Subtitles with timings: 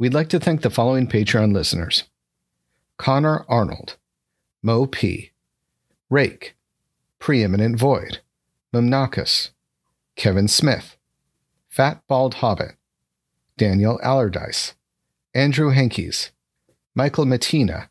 [0.00, 2.04] We'd like to thank the following Patreon listeners
[2.96, 3.98] Connor Arnold,
[4.62, 5.32] Mo P,
[6.08, 6.56] Rake,
[7.18, 8.20] Preeminent Void,
[8.72, 9.50] Mimnakus,
[10.16, 10.96] Kevin Smith,
[11.68, 12.76] Fat Bald Hobbit,
[13.58, 14.72] Daniel Allardyce,
[15.34, 16.30] Andrew Henkies,
[16.94, 17.90] Michael Matina,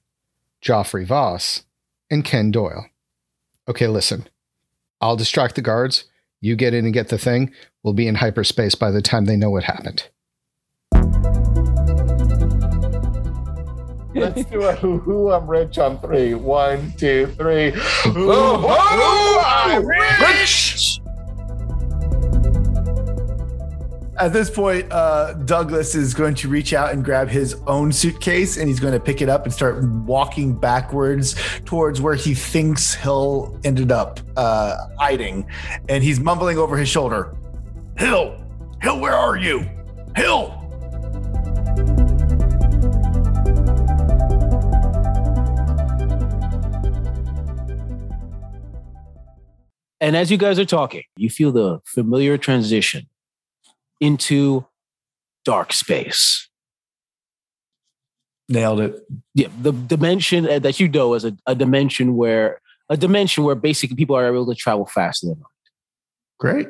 [0.63, 1.63] Joffrey Voss,
[2.09, 2.87] and Ken Doyle.
[3.67, 4.27] Okay, listen.
[4.99, 6.05] I'll distract the guards.
[6.41, 7.53] You get in and get the thing.
[7.83, 10.09] We'll be in hyperspace by the time they know what happened.
[14.13, 16.33] Let's do a hoo hoo, I'm rich on three.
[16.33, 17.71] One, two, three.
[17.71, 20.99] Hoo, I'm rich!
[24.17, 28.57] At this point, uh, Douglas is going to reach out and grab his own suitcase
[28.57, 32.93] and he's going to pick it up and start walking backwards towards where he thinks
[32.93, 35.47] Hill ended up uh, hiding.
[35.87, 37.37] And he's mumbling over his shoulder
[37.97, 38.43] Hill,
[38.81, 39.69] Hill, where are you?
[40.17, 40.58] Hill!
[50.01, 53.07] And as you guys are talking, you feel the familiar transition
[53.99, 54.65] into
[55.43, 56.47] dark space.
[58.47, 59.07] Nailed it.
[59.35, 63.55] Yeah, the dimension uh, that you know is a, a dimension where a dimension where
[63.55, 65.45] basically people are able to travel faster than light.
[66.39, 66.67] Great.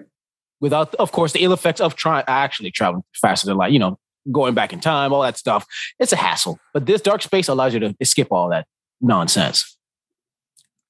[0.59, 3.72] Without, of course, the ill effects of trying actually traveling faster than light.
[3.72, 4.00] You know,
[4.31, 5.66] going back in time, all that stuff.
[6.00, 6.59] It's a hassle.
[6.73, 8.67] But this dark space allows you to skip all that
[9.00, 9.77] nonsense.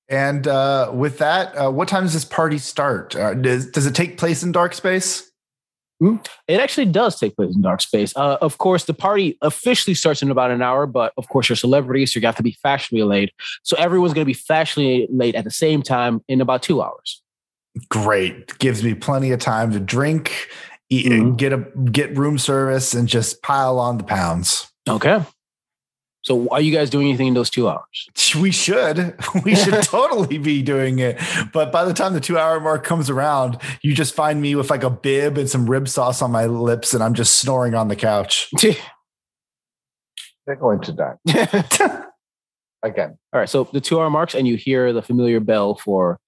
[0.09, 3.15] And uh, with that, uh, what time does this party start?
[3.15, 5.29] Uh, does, does it take place in dark space?
[6.47, 8.15] It actually does take place in dark space.
[8.15, 11.57] Uh, of course, the party officially starts in about an hour, but of course, you're
[11.57, 13.33] celebrities, so you have to be fashionably late.
[13.63, 17.21] So everyone's going to be fashionably late at the same time in about two hours.
[17.89, 18.57] Great.
[18.59, 20.47] Gives me plenty of time to drink,
[20.89, 21.35] eat, mm-hmm.
[21.35, 21.57] get a
[21.91, 24.71] get room service, and just pile on the pounds.
[24.87, 25.21] Okay.
[26.21, 28.09] So are you guys doing anything in those two hours?
[28.39, 29.15] We should.
[29.43, 31.19] We should totally be doing it.
[31.53, 34.69] But by the time the two hour mark comes around, you just find me with
[34.69, 37.87] like a bib and some rib sauce on my lips, and I'm just snoring on
[37.87, 38.49] the couch.
[40.45, 41.15] They're going to die.
[42.81, 43.17] Again.
[43.33, 43.49] All right.
[43.49, 46.19] So the two hour marks, and you hear the familiar bell for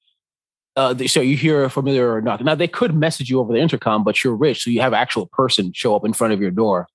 [0.75, 2.41] uh, so you hear a familiar knock.
[2.41, 5.27] Now they could message you over the intercom, but you're rich, so you have actual
[5.27, 6.87] person show up in front of your door,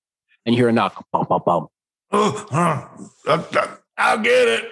[0.45, 1.05] and you hear a knock.
[1.11, 1.67] Bum, bum, bum.
[2.11, 3.09] Oh,
[3.97, 4.65] I'll get it.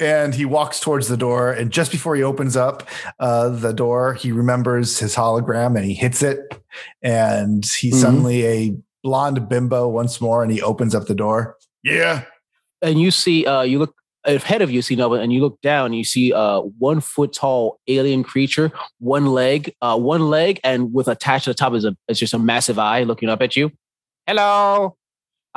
[0.00, 1.50] And he walks towards the door.
[1.52, 5.94] And just before he opens up uh, the door, he remembers his hologram and he
[5.94, 6.38] hits it.
[7.02, 8.02] And he's mm-hmm.
[8.02, 10.42] suddenly a blonde bimbo once more.
[10.42, 11.56] And he opens up the door.
[11.82, 12.24] Yeah.
[12.80, 15.92] And you see, uh, you look ahead of you, see Nova, and you look down,
[15.92, 21.08] you see uh, one foot tall alien creature, one leg, uh, one leg, and with
[21.08, 23.72] attached to the top is a is just a massive eye looking up at you.
[24.26, 24.97] Hello.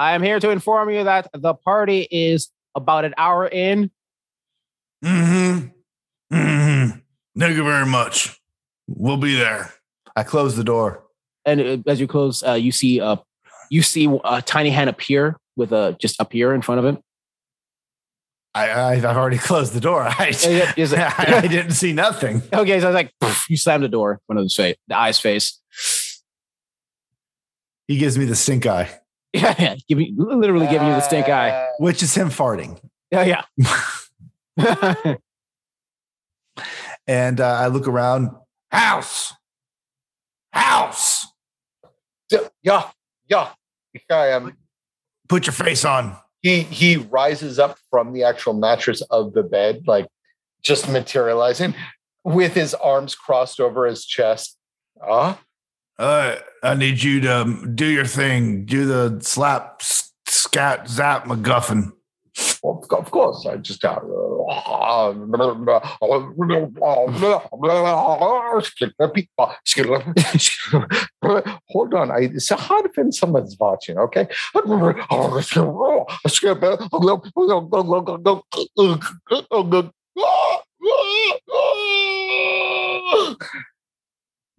[0.01, 3.91] I am here to inform you that the party is about an hour in.
[5.06, 5.67] Mm-hmm.
[6.35, 7.00] Mm-hmm.
[7.39, 8.41] Thank you very much.
[8.88, 9.72] We'll be there.
[10.16, 11.03] I close the door.
[11.45, 13.17] And uh, as you close, uh, you see uh,
[13.69, 16.97] you see a tiny hand appear with a just appear in front of him.
[18.56, 20.01] I, I've already closed the door.
[20.01, 20.34] I,
[20.78, 22.41] I, I didn't see nothing.
[22.51, 24.97] Okay, so I was like, poof, you slammed the door One of the face, the
[24.97, 25.59] eye's face.
[27.88, 29.00] He gives me the stink eye.
[29.33, 29.75] Yeah, yeah.
[29.87, 31.51] Give me literally giving you the stink eye.
[31.51, 32.77] Uh, Which is him farting.
[33.11, 33.43] Yeah,
[34.57, 35.15] yeah.
[37.07, 38.31] and uh, I look around.
[38.71, 39.33] House.
[40.51, 41.27] House.
[42.61, 42.89] Yeah,
[43.29, 43.51] yeah.
[44.09, 44.57] I am.
[45.29, 46.17] Put your face on.
[46.41, 50.07] He he rises up from the actual mattress of the bed, like
[50.63, 51.75] just materializing,
[52.23, 54.57] with his arms crossed over his chest.
[55.01, 55.39] Ah,
[56.01, 58.66] uh, I need you to do your thing.
[58.66, 59.84] Do the slap,
[60.28, 61.91] scat, zap, MacGuffin.
[62.63, 64.03] Of course, I just got.
[64.03, 64.07] Uh,
[71.69, 73.97] hold on, I, it's hard when someone's watching.
[73.97, 74.28] Okay.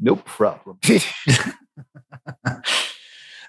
[0.02, 0.80] No problem.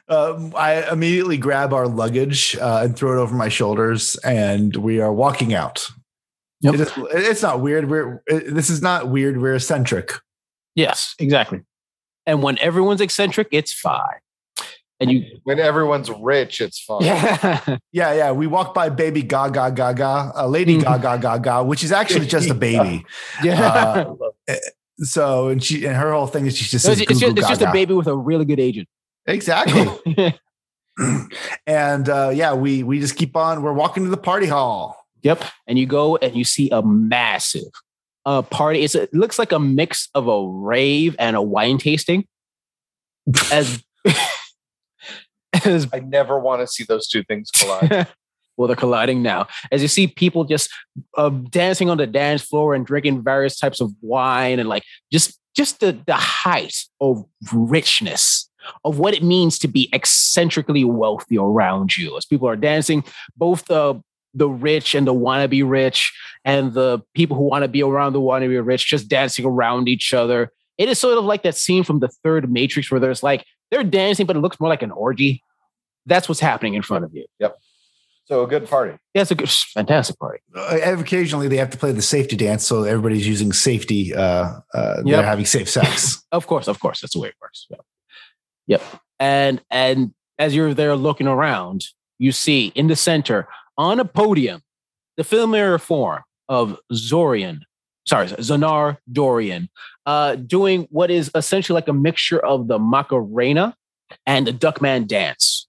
[0.07, 5.01] um, I immediately grab our luggage uh, and throw it over my shoulders, and we
[5.01, 5.87] are walking out.
[6.61, 6.75] Yep.
[6.75, 7.89] It is, it's not weird.
[7.89, 9.41] We're it, this is not weird.
[9.41, 10.11] We're eccentric.
[10.75, 11.61] Yes, exactly.
[12.27, 14.19] And when everyone's eccentric, it's fine.
[14.99, 17.01] And you, when everyone's rich, it's fine.
[17.01, 18.31] Yeah, yeah, yeah.
[18.31, 21.01] We walk by Baby Gaga Gaga, uh, Lady mm-hmm.
[21.01, 23.03] Gaga Gaga, which is actually just a baby.
[23.43, 24.05] yeah.
[24.47, 24.55] Uh,
[25.05, 27.71] so and she and her whole thing is she's just it's, just, it's just a
[27.71, 28.87] baby with a really good agent.
[29.25, 29.87] Exactly.
[31.67, 33.63] and uh, yeah, we we just keep on.
[33.63, 35.03] We're walking to the party hall.
[35.23, 35.43] Yep.
[35.67, 37.71] And you go and you see a massive
[38.25, 38.81] uh, party.
[38.81, 42.27] It's, it looks like a mix of a rave and a wine tasting.
[43.51, 43.81] As,
[45.65, 48.07] as I never want to see those two things collide.
[48.57, 49.47] well, they're colliding now.
[49.71, 50.69] As you see people just
[51.17, 55.39] uh, dancing on the dance floor and drinking various types of wine and like just
[55.55, 58.49] just the the height of richness
[58.85, 62.15] of what it means to be eccentrically wealthy around you.
[62.17, 63.03] As people are dancing,
[63.35, 64.01] both the
[64.35, 66.11] the rich and the wannabe rich,
[66.43, 70.13] and the people who want to be around the wannabe rich, just dancing around each
[70.13, 70.51] other.
[70.77, 73.83] It is sort of like that scene from the third Matrix where there's like they're
[73.83, 75.43] dancing, but it looks more like an orgy.
[76.05, 77.25] That's what's happening in front of you.
[78.25, 78.97] So a good party.
[79.13, 80.39] Yeah, it's a good, fantastic party.
[80.55, 84.13] Uh, occasionally, they have to play the safety dance, so everybody's using safety.
[84.13, 85.05] Uh, uh, Yep.
[85.05, 86.23] They're having safe sex.
[86.31, 87.67] Of course, of course, that's the way it works.
[87.69, 87.85] Yep.
[88.67, 88.81] Yep.
[89.19, 91.85] And and as you're there looking around,
[92.17, 93.47] you see in the center
[93.77, 94.61] on a podium
[95.17, 97.59] the familiar form of Zorian,
[98.07, 99.69] sorry, Zanar Dorian,
[100.05, 103.75] uh, doing what is essentially like a mixture of the Macarena
[104.25, 105.62] and the Duckman dance.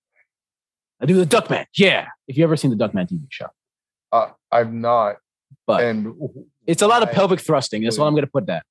[1.01, 2.07] I do the Duckman, yeah.
[2.29, 3.47] If you ever seen the Duckman TV show,
[4.13, 5.17] Uh, I'm not.
[5.67, 6.15] but and
[6.67, 7.83] it's a lot of I- pelvic thrusting.
[7.83, 8.65] That's what I'm going to put that.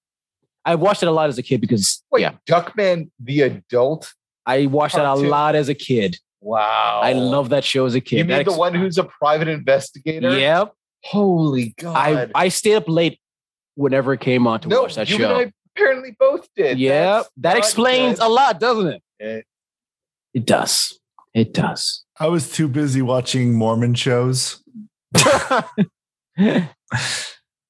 [0.66, 4.14] I watched it a lot as a kid because Wait, yeah, Duckman the adult.
[4.46, 6.18] I watched that a lot as a kid.
[6.42, 8.18] Wow, I love that show as a kid.
[8.18, 10.38] You mean That the ex- one who's a private investigator?
[10.38, 10.74] Yep.
[11.06, 11.96] Holy God!
[12.36, 13.20] I I stayed up late
[13.76, 15.38] whenever it came on to no, watch that you show.
[15.40, 16.80] and I apparently both did.
[16.80, 18.26] yeah, That's that explains good.
[18.26, 19.04] a lot, doesn't it?
[19.20, 19.42] Eh,
[20.34, 20.98] It does.
[21.34, 22.03] It does.
[22.20, 24.62] I was too busy watching Mormon shows.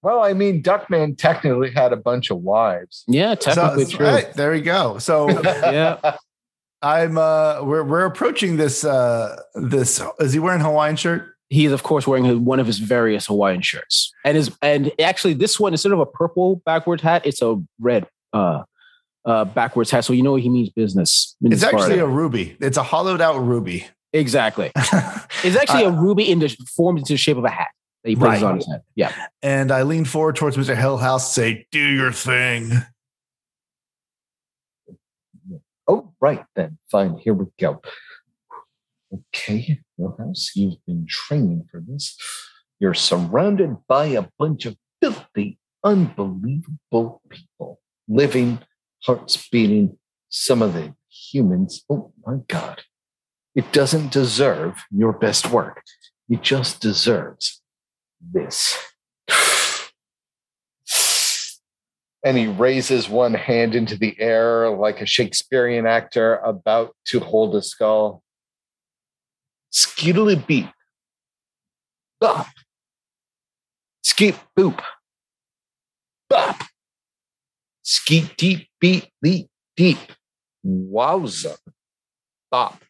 [0.01, 3.05] Well, I mean, Duckman technically had a bunch of wives.
[3.07, 4.05] yeah, technically So- true.
[4.05, 4.97] right, there we go.
[4.97, 6.17] So Yeah.
[6.81, 11.29] I'm uh we're we're approaching this uh this is he wearing Hawaiian shirt?
[11.49, 14.91] He is, of course wearing his- one of his various Hawaiian shirts, and his and
[14.99, 18.63] actually this one instead of a purple backwards hat, it's a red uh,
[19.23, 20.03] uh, backwards hat.
[20.03, 21.37] So you know he means business.
[21.43, 22.57] It's actually a ruby.
[22.59, 23.85] It's a hollowed out ruby.
[24.13, 24.71] Exactly.
[25.43, 27.69] It's actually a uh, ruby in the formed into the shape of a hat
[28.03, 28.49] that he places Right.
[28.49, 28.81] on his head.
[28.95, 29.11] Yeah.
[29.41, 30.73] and I lean forward towards Mr.
[30.75, 32.71] Hillhouse, and say, "Do your thing."
[35.87, 36.77] Oh, right then.
[36.89, 37.17] Fine.
[37.17, 37.81] Here we go.
[39.35, 42.17] Okay, Millhouse, you've been training for this.
[42.79, 48.59] You're surrounded by a bunch of filthy, unbelievable people, living,
[49.03, 49.97] hearts beating.
[50.29, 51.83] Some of the humans.
[51.89, 52.81] Oh my God.
[53.55, 55.83] It doesn't deserve your best work.
[56.29, 57.61] It just deserves
[58.21, 58.77] this.
[62.25, 67.53] And he raises one hand into the air like a Shakespearean actor about to hold
[67.53, 68.23] a skull.
[69.73, 70.69] Skiddly beep.
[72.21, 72.47] Bop.
[74.03, 74.81] Skip boop.
[76.29, 76.61] Bop.
[77.81, 79.99] Skeet deep beat leap deep.
[80.65, 81.57] Wowza.
[82.49, 82.82] Bop.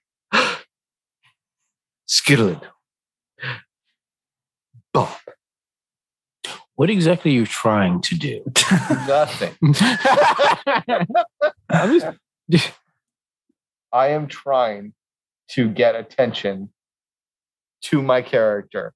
[2.18, 2.68] Skiddled.
[4.94, 5.18] Bop.
[6.75, 8.44] What exactly are you trying to do?
[9.07, 9.56] Nothing.
[11.69, 12.71] I'm just-
[13.92, 14.94] I am trying
[15.50, 16.69] to get attention
[17.86, 18.93] to my character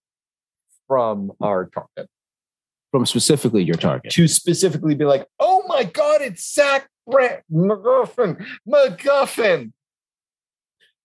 [0.87, 2.09] from our target.
[2.91, 4.11] from specifically your target.
[4.11, 9.71] To specifically be like, oh my God, it's Zach Brett MacGuffin, MacGuffin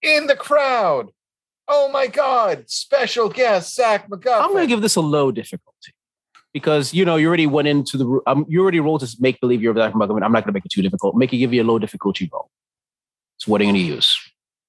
[0.03, 1.09] in the crowd.
[1.69, 4.43] Oh my God, special guest, Zach MacGuffin.
[4.43, 5.93] I'm going to give this a low difficulty
[6.53, 9.63] because you know you already went into the um, you already rolled to make believe
[9.63, 10.23] you're Zach McGovern.
[10.25, 11.17] I'm not going to make it too difficult.
[11.17, 12.51] Make it give you a low difficulty roll.
[13.39, 14.19] So what are you going to use?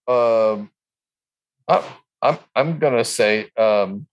[0.07, 0.69] um,
[1.67, 1.83] I-
[2.21, 4.07] I'm, I'm going to say um,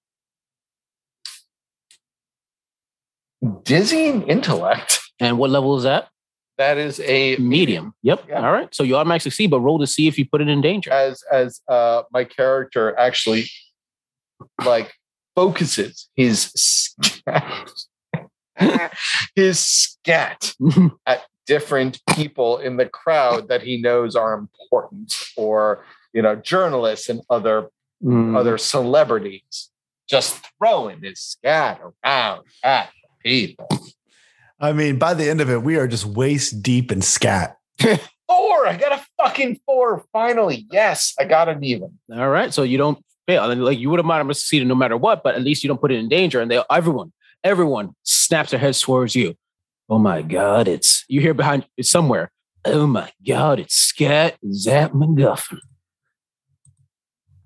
[3.63, 5.01] dizzying intellect.
[5.21, 6.09] And what level is that?
[6.61, 7.95] That is a Medium.
[8.03, 8.25] Yep.
[8.29, 8.45] Yeah.
[8.47, 8.69] All right.
[8.75, 10.91] So you automatically succeed, but roll to see if you put it in danger.
[10.93, 13.45] as as uh my character actually
[14.65, 14.93] like
[15.35, 17.71] focuses his scat
[19.35, 20.55] his scat
[21.07, 27.09] at different people in the crowd that he knows are important or you know journalists
[27.09, 27.69] and other
[28.03, 28.35] Mm.
[28.35, 29.69] other celebrities
[30.09, 32.89] just throwing his scat around at
[33.23, 33.69] people
[34.61, 37.57] I mean, by the end of it, we are just waist deep in scat.
[37.81, 42.55] four i got a fucking four finally yes i got an even All right.
[42.55, 43.51] So you don't fail.
[43.51, 45.69] And like you would have might have succeeded no matter what, but at least you
[45.69, 46.41] don't put it in danger.
[46.41, 47.13] And they everyone,
[47.45, 49.35] everyone snaps their heads towards you.
[49.89, 52.31] Oh my God, it's you hear behind it's somewhere.
[52.65, 55.61] Oh my God, it's Scat Zap McGuffin.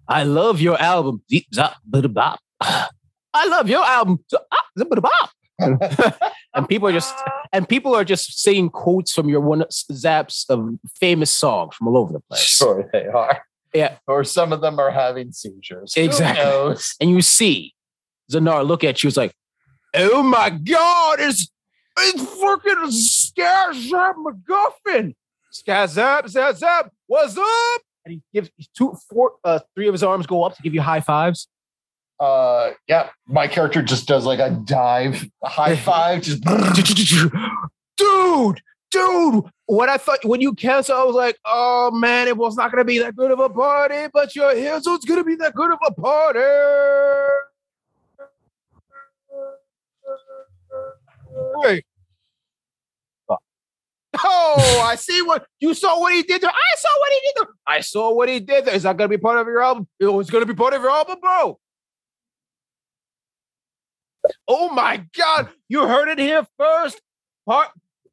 [0.09, 1.23] I love your album.
[1.31, 2.39] Zip, zap, bada, bop.
[2.61, 4.19] I love your album.
[4.31, 5.31] Zip, ah, zap, bada, bop.
[6.55, 7.15] and people are just
[7.53, 10.69] and people are just saying quotes from your one zaps of
[10.99, 12.41] famous songs from all over the place.
[12.41, 13.43] Sure, they are.
[13.73, 13.97] Yeah.
[14.07, 15.95] Or some of them are having seizures.
[15.95, 16.45] Who Exactly.
[16.45, 16.95] knows?
[17.01, 17.75] And you see
[18.33, 19.09] Zanar look at you.
[19.09, 19.35] It's like,
[19.95, 21.51] oh my god, it's
[21.99, 25.15] it's freaking Skazap McGuffin.
[25.53, 27.83] Skazap, Zap, Zap, what's up?
[28.05, 30.81] And he gives two, four, uh, three of his arms go up to give you
[30.83, 31.49] high fives.
[32.25, 36.43] Uh, yeah, my character just does like a dive, a high five, just
[37.99, 39.45] dude, dude.
[39.67, 42.85] When I thought when you canceled, I was like, oh man, it was not gonna
[42.85, 45.71] be that good of a party, but you're here, so it's gonna be that good
[45.71, 46.41] of a party.
[51.63, 51.83] Hey.
[54.27, 56.49] Oh, I see what you saw what he did there.
[56.49, 57.55] I saw what he did there.
[57.67, 58.75] I saw what he did there.
[58.75, 59.89] Is that gonna be part of your album?
[59.99, 61.59] It was gonna be part of your album, bro.
[64.49, 65.49] Oh my God!
[65.69, 67.01] You heard it here first.
[67.47, 67.69] Part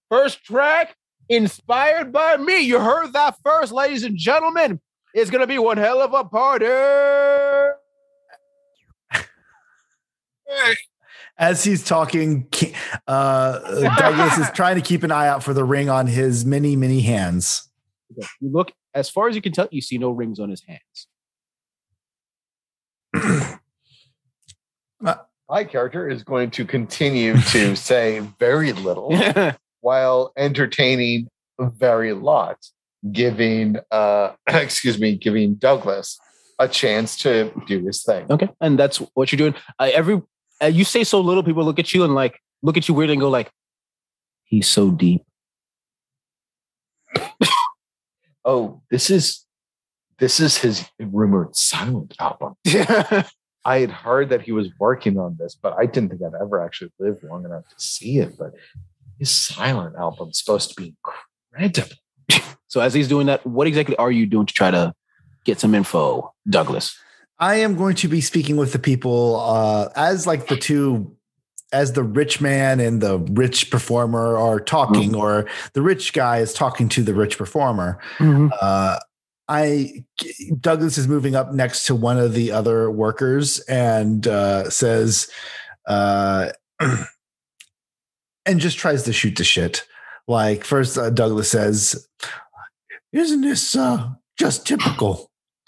[0.10, 0.96] first track
[1.30, 2.62] inspired by me.
[2.62, 4.80] You heard that first, ladies and gentlemen.
[5.14, 6.66] It's gonna be one hell of a party.
[11.38, 12.48] As he's talking,
[13.08, 13.60] uh,
[13.98, 17.02] Douglas is trying to keep an eye out for the ring on his many, many
[17.02, 17.70] hands.
[18.40, 19.68] You look as far as you can tell.
[19.72, 21.08] You see no rings on his hands.
[25.52, 29.14] my character is going to continue to say very little
[29.82, 31.28] while entertaining
[31.60, 32.58] very lot,
[33.12, 36.18] giving uh excuse me, giving Douglas
[36.58, 38.26] a chance to do his thing.
[38.32, 39.56] Okay, and that's what you're doing.
[39.78, 40.22] Uh, every
[40.64, 43.10] uh, you say so little, people look at you and like look at you weird
[43.10, 43.52] and go like,
[44.46, 45.24] "He's so deep."
[48.46, 49.46] Oh, this is
[50.18, 52.56] this is his rumored silent album.
[53.64, 56.64] I had heard that he was working on this, but I didn't think I'd ever
[56.64, 58.38] actually live long enough to see it.
[58.38, 58.54] But
[59.20, 60.96] his silent album's supposed to be
[61.54, 61.96] incredible.
[62.68, 64.94] so as he's doing that, what exactly are you doing to try to
[65.46, 66.98] get some info, Douglas?
[67.38, 71.16] I am going to be speaking with the people uh, as like the two,
[71.72, 76.54] as the rich man and the rich performer are talking, or the rich guy is
[76.54, 78.00] talking to the rich performer.
[78.60, 79.00] Uh,
[79.52, 80.06] I
[80.62, 85.30] Douglas is moving up next to one of the other workers and uh, says,
[85.88, 86.52] uh,
[88.46, 89.86] and just tries to shoot the shit.
[90.26, 92.08] Like first, uh, Douglas says,
[93.12, 95.30] "Isn't this uh, just typical?"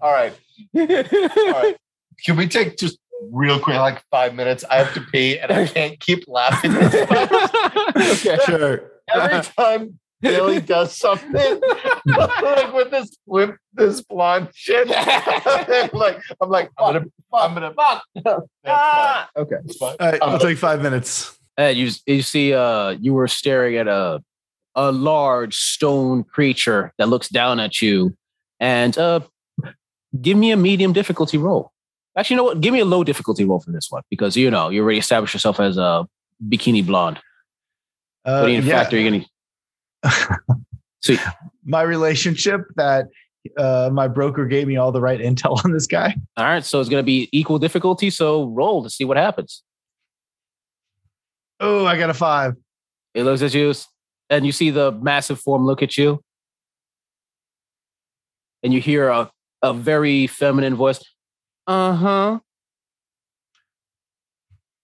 [0.00, 0.34] All right.
[0.74, 0.86] All
[1.52, 1.76] right.
[2.26, 2.98] Can we take just
[3.30, 4.64] real quick, like five minutes?
[4.70, 6.74] I have to pee and I can't keep laughing.
[6.76, 8.38] okay.
[8.44, 8.90] sure.
[9.12, 11.60] Every time Billy does something
[12.06, 17.74] like with this with this blonde shit, I'm like, I'm like, I'm gonna, I'm gonna,
[17.74, 18.44] fuck.
[18.66, 19.28] Ah!
[19.36, 19.96] Okay, it's fine.
[20.00, 21.38] All right, it'll take five minutes.
[21.56, 24.22] And you you see uh you were staring at a
[24.74, 28.16] a large stone creature that looks down at you
[28.58, 29.20] and uh
[30.20, 31.73] give me a medium difficulty roll.
[32.16, 32.60] Actually, you know what?
[32.60, 35.34] Give me a low difficulty roll for this one because you know you already established
[35.34, 36.06] yourself as a
[36.48, 37.18] bikini blonde.
[38.24, 38.82] Uh, What you yeah.
[38.82, 39.24] factor you're gonna
[41.02, 41.20] Sweet.
[41.64, 43.08] my relationship that
[43.58, 46.14] uh, my broker gave me all the right intel on this guy.
[46.36, 48.10] All right, so it's gonna be equal difficulty.
[48.10, 49.62] So roll to see what happens.
[51.60, 52.54] Oh, I got a five.
[53.14, 53.72] It looks at you
[54.30, 56.20] and you see the massive form look at you.
[58.62, 59.30] And you hear a,
[59.62, 61.02] a very feminine voice.
[61.66, 62.38] Uh-huh.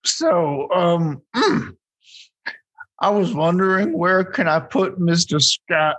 [0.05, 1.23] So, um,
[3.01, 5.97] I was wondering where can I put Mister Scott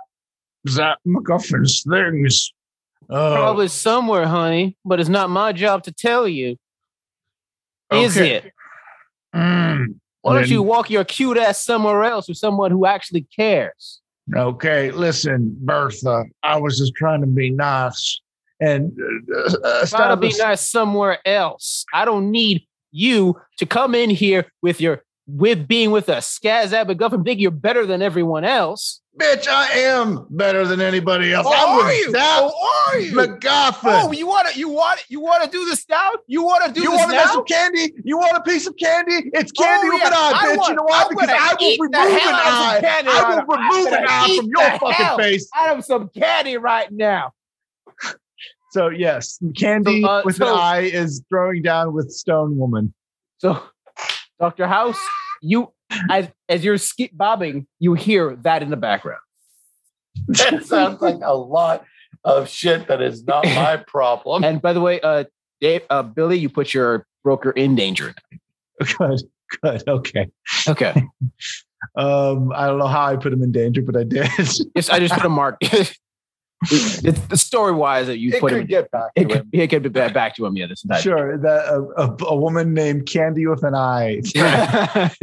[0.68, 2.52] Zap McGuffin's things?
[3.10, 6.58] Uh, Probably somewhere, honey, but it's not my job to tell you.
[7.92, 8.52] Is it?
[9.36, 9.86] mm,
[10.22, 14.00] Why don't then- you walk your cute ass somewhere else with someone who actually cares?
[14.34, 16.24] Okay, listen, Bertha.
[16.42, 18.22] I was just trying to be nice
[18.62, 18.92] and
[19.36, 21.86] uh, Try to be nice somewhere else.
[21.94, 26.70] I don't need you to come in here with your with being with a Skaz
[26.88, 29.02] McGuffin think you're better than everyone else.
[29.20, 31.46] Bitch, I am better than anybody else.
[31.50, 32.12] Oh, I'm are you?
[32.12, 33.12] Zap Oh, are you?
[33.14, 34.04] McGuffin.
[34.04, 36.10] Oh, you want to you want you want to do this now?
[36.28, 37.42] You want to do you this want a now?
[37.44, 37.94] candy?
[38.04, 39.30] You want a piece of candy?
[39.34, 40.08] It's candy Oh, with yeah.
[40.08, 40.58] an eye, bitch.
[40.58, 41.02] want- you know why?
[41.04, 42.82] I'm Because I will remove an out of some eye.
[43.08, 45.50] I will remove an eye from your fucking face.
[45.56, 47.34] Out of some candy right now.
[48.72, 52.94] So yes, candy So, uh, with so- an eye is throwing down with Stone Woman.
[53.40, 53.62] So,
[54.40, 54.68] Dr.
[54.68, 55.00] House,
[55.42, 55.74] you
[56.10, 59.20] as as you're ski- bobbing, you hear that in the background.
[60.28, 61.84] That sounds like a lot
[62.24, 64.44] of shit that is not my problem.
[64.44, 65.26] And by the way, uh,
[65.60, 68.14] Dave, uh, Billy, you put your broker in danger.
[68.98, 69.22] Good,
[69.62, 69.84] good.
[69.88, 70.28] Okay.
[70.68, 71.04] Okay.
[71.96, 74.30] Um, I don't know how I put him in danger, but I did.
[74.76, 75.60] Yes, I just put a mark.
[76.70, 78.68] it's the story wise that you it put could him.
[78.68, 79.50] get back It to could, him.
[79.54, 80.56] it could be back, to him.
[80.56, 81.02] Yeah, this entire.
[81.02, 81.38] sure.
[81.38, 84.22] That a, a, a woman named Candy with an eye.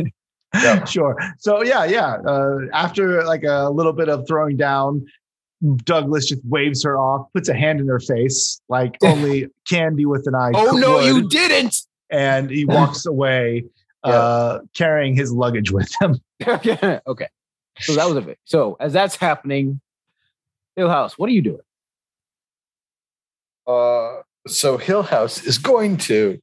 [0.55, 0.85] Yeah.
[0.87, 1.15] sure.
[1.39, 2.15] So yeah, yeah.
[2.27, 5.05] Uh, after like a little bit of throwing down,
[5.85, 10.27] Douglas just waves her off, puts a hand in her face, like only Candy with
[10.27, 10.53] an eye.
[10.55, 11.77] oh no, you didn't.
[12.11, 13.67] And he walks away,
[14.05, 16.17] uh, carrying his luggage with him.
[16.47, 16.99] okay.
[17.07, 17.29] Okay.
[17.81, 18.39] So that was a bit.
[18.45, 19.81] So as that's happening,
[20.79, 21.61] Hill House, what are you doing?
[23.67, 26.39] Uh, so Hill House is going to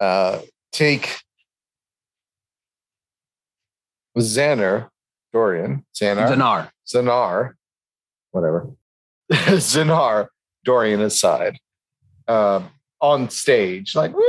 [0.00, 1.16] uh, take
[4.18, 4.90] Xaner,
[5.32, 6.70] Dorian, Xanar, Zanar.
[6.86, 7.52] Zanar,
[8.32, 8.70] whatever,
[9.32, 10.28] Zanar,
[10.66, 11.56] Dorian aside,
[12.28, 12.60] uh,
[13.00, 14.22] on stage, like, woo,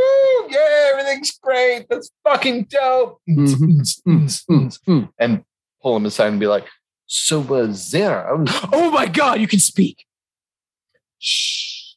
[0.49, 1.87] yeah, everything's great.
[1.89, 3.19] That's fucking dope.
[3.29, 3.81] Mhm.
[4.07, 5.09] Mm, mm, mm.
[5.19, 5.43] And
[5.81, 6.65] pull him aside and be like,
[7.13, 10.05] so, Zanar, I was Oh my God, you can speak.
[11.19, 11.93] Shh.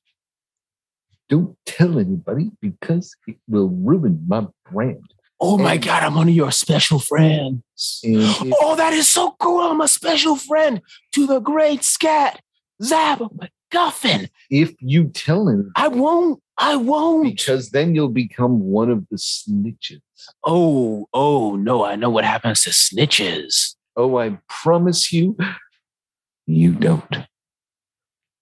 [1.28, 5.02] Don't tell anybody because it will ruin my brand.
[5.40, 8.00] Oh my God, I'm one of your special friends.
[8.04, 8.14] And
[8.46, 9.60] if, Oh, that is so cool.
[9.60, 10.80] I'm a special friend
[11.12, 12.40] to the great scat,
[12.82, 13.20] Zap
[13.72, 14.28] McGuffin.
[14.50, 16.40] if you tell him, I won't.
[16.58, 17.24] I won't.
[17.36, 20.00] because then you'll become one of the snitches.
[20.44, 23.75] Oh, oh no, I know what happens to snitches.
[23.96, 25.36] Oh, I promise you,
[26.46, 27.16] you don't.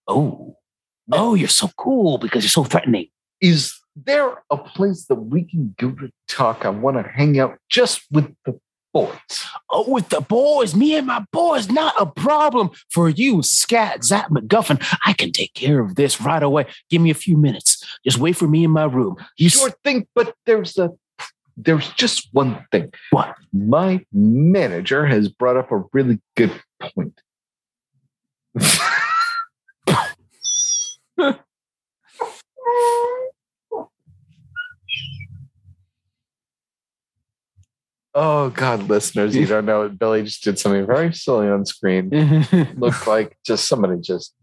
[0.07, 0.57] Oh,
[1.11, 3.07] oh, you're so cool because you're so threatening.
[3.41, 6.65] Is there a place that we can go to talk?
[6.65, 8.59] I want to hang out just with the
[8.93, 9.45] boys.
[9.69, 14.29] Oh, with the boys, me and my boys, not a problem for you, Scat Zap
[14.29, 14.81] McGuffin.
[15.05, 16.65] I can take care of this right away.
[16.89, 17.83] Give me a few minutes.
[18.05, 19.15] Just wait for me in my room.
[19.37, 20.91] You sure thing, but there's a
[21.57, 22.91] there's just one thing.
[23.11, 23.35] What?
[23.53, 27.19] My manager has brought up a really good point.
[38.13, 39.99] oh God, listeners, you don't know it.
[39.99, 42.09] Billy just did something very silly on screen.
[42.77, 44.33] Looked like just somebody just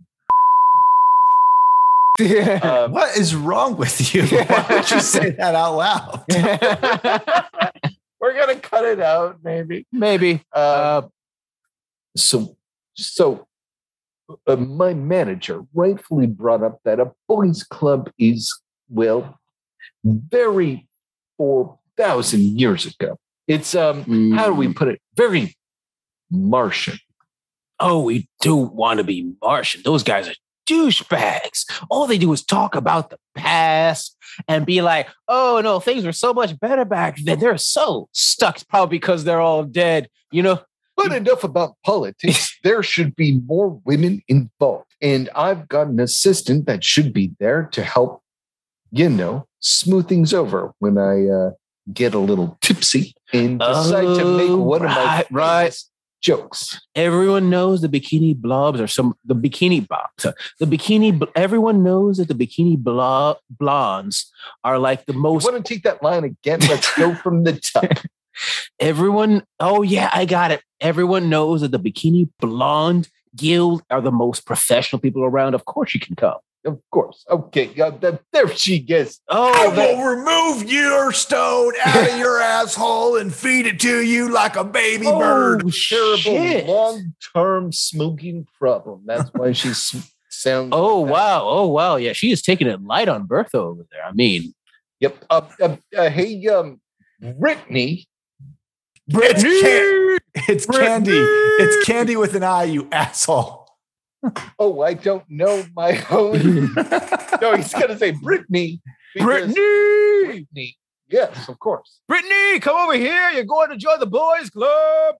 [2.63, 4.23] um, What is wrong with you?
[4.27, 6.25] Why would you say that out loud?
[8.21, 9.87] we're gonna cut it out, maybe.
[9.93, 10.43] Maybe.
[10.55, 11.03] Uh, Uh,
[12.17, 12.57] so
[12.95, 13.47] so
[14.47, 19.39] uh, my manager rightfully brought up that a boys club is well
[20.05, 20.87] very
[21.39, 25.57] 4000 years ago it's um how do we put it very
[26.31, 26.99] martian
[27.85, 29.83] Oh, we do want to be Martian.
[29.85, 30.35] Those guys are
[30.66, 31.64] douchebags.
[31.90, 34.16] All they do is talk about the past
[34.48, 37.38] and be like, oh no, things were so much better back then.
[37.38, 40.09] They're so stuck, probably because they're all dead.
[40.31, 40.61] You know,
[40.96, 46.66] but enough about politics there should be more women involved and i've got an assistant
[46.66, 48.22] that should be there to help
[48.90, 51.51] you know smooth things over when i uh,
[51.92, 55.77] get a little tipsy and decide to make Oh, one of my right, right.
[56.23, 56.81] Jokes.
[56.95, 60.25] Everyone knows the bikini blobs are some the bikini blobs.
[60.59, 64.33] The bikini everyone knows that the bikini blo- blondes
[64.65, 66.61] are like the most want to take that line again?
[66.61, 67.85] Let's go from the top.
[68.81, 70.63] Everyone oh yeah i got it.
[70.81, 75.55] Everyone knows that the bikini blonde guild are the most professional people around.
[75.55, 79.75] Of course you can come of course okay uh, th- there she gets oh I
[79.75, 84.57] that- will remove your stone out of your asshole and feed it to you like
[84.57, 85.62] a baby bird.
[85.66, 89.72] oh, terrible long-term smoking problem that's why she
[90.29, 93.85] sounds oh like wow oh wow yeah she is taking it light on bertha over
[93.90, 94.55] there i mean
[95.01, 95.25] Yep.
[95.31, 96.81] Uh, uh, uh, hey, um,
[97.20, 98.07] Brittany.
[99.09, 101.11] It's, can- it's candy.
[101.18, 103.62] It's candy with an eye, you asshole.
[104.59, 106.75] Oh, I don't know my own.
[107.41, 108.81] no, he's gonna say Brittany.
[109.15, 110.77] because- brittany Brittany.
[111.09, 112.01] Yes, of course.
[112.09, 115.17] brittany come over here you're going to join the boys club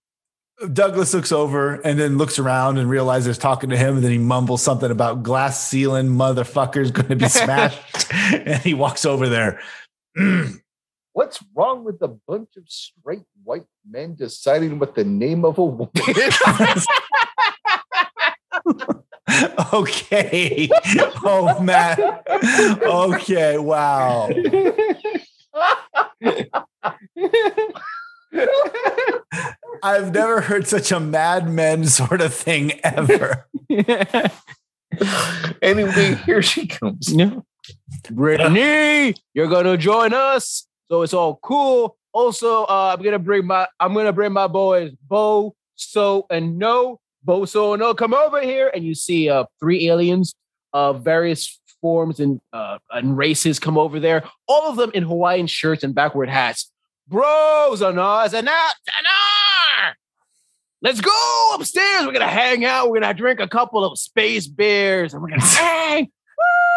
[0.73, 3.97] Douglas looks over and then looks around and realizes talking to him.
[3.97, 8.13] And then he mumbles something about glass ceiling motherfuckers going to be smashed.
[8.13, 9.61] and he walks over there.
[10.17, 10.61] Mm.
[11.15, 15.65] What's wrong with a bunch of straight white men deciding what the name of a
[15.65, 16.39] woman is?
[19.73, 20.69] okay.
[21.25, 21.99] Oh, Matt.
[22.83, 23.59] Okay.
[23.59, 24.29] Wow.
[29.83, 33.47] I've never heard such a Mad Men sort of thing ever.
[35.63, 37.13] anyway, here she comes.
[37.13, 37.41] Yeah.
[38.11, 41.97] Brittany, you're gonna join us, so it's all cool.
[42.13, 46.99] Also, uh, I'm gonna bring my I'm gonna bring my boys Bo, So, and No.
[47.25, 50.35] Bo, So, and No, come over here, and you see uh three aliens
[50.73, 54.25] of various forms and uh and races come over there.
[54.49, 56.71] All of them in Hawaiian shirts and backward hats.
[57.09, 59.93] Bros, Zanar, Zanar, Zanar!
[60.81, 62.07] Let's go upstairs.
[62.07, 62.91] We're gonna hang out.
[62.91, 66.05] We're gonna drink a couple of space beers, and we're gonna hang.
[66.05, 66.72] Woo!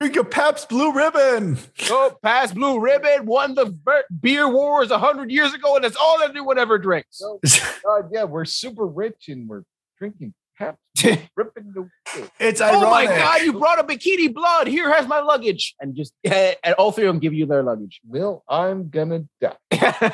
[0.00, 1.58] Drink a Pabst Blue Ribbon.
[1.88, 3.74] Oh, Pabst Blue Ribbon won the
[4.20, 7.22] beer wars a hundred years ago, and that's all anyone ever drinks.
[7.82, 9.62] God, yeah, we're super rich and we're
[9.98, 10.78] drinking Pabst.
[11.36, 11.88] ripping the
[12.38, 12.86] It's ironic.
[12.86, 13.06] oh my.
[13.06, 14.66] God, you brought a bikini blood.
[14.66, 17.62] Here has my luggage, and just eh, and all three of them give you their
[17.62, 18.00] luggage.
[18.06, 19.56] Will, I'm gonna die.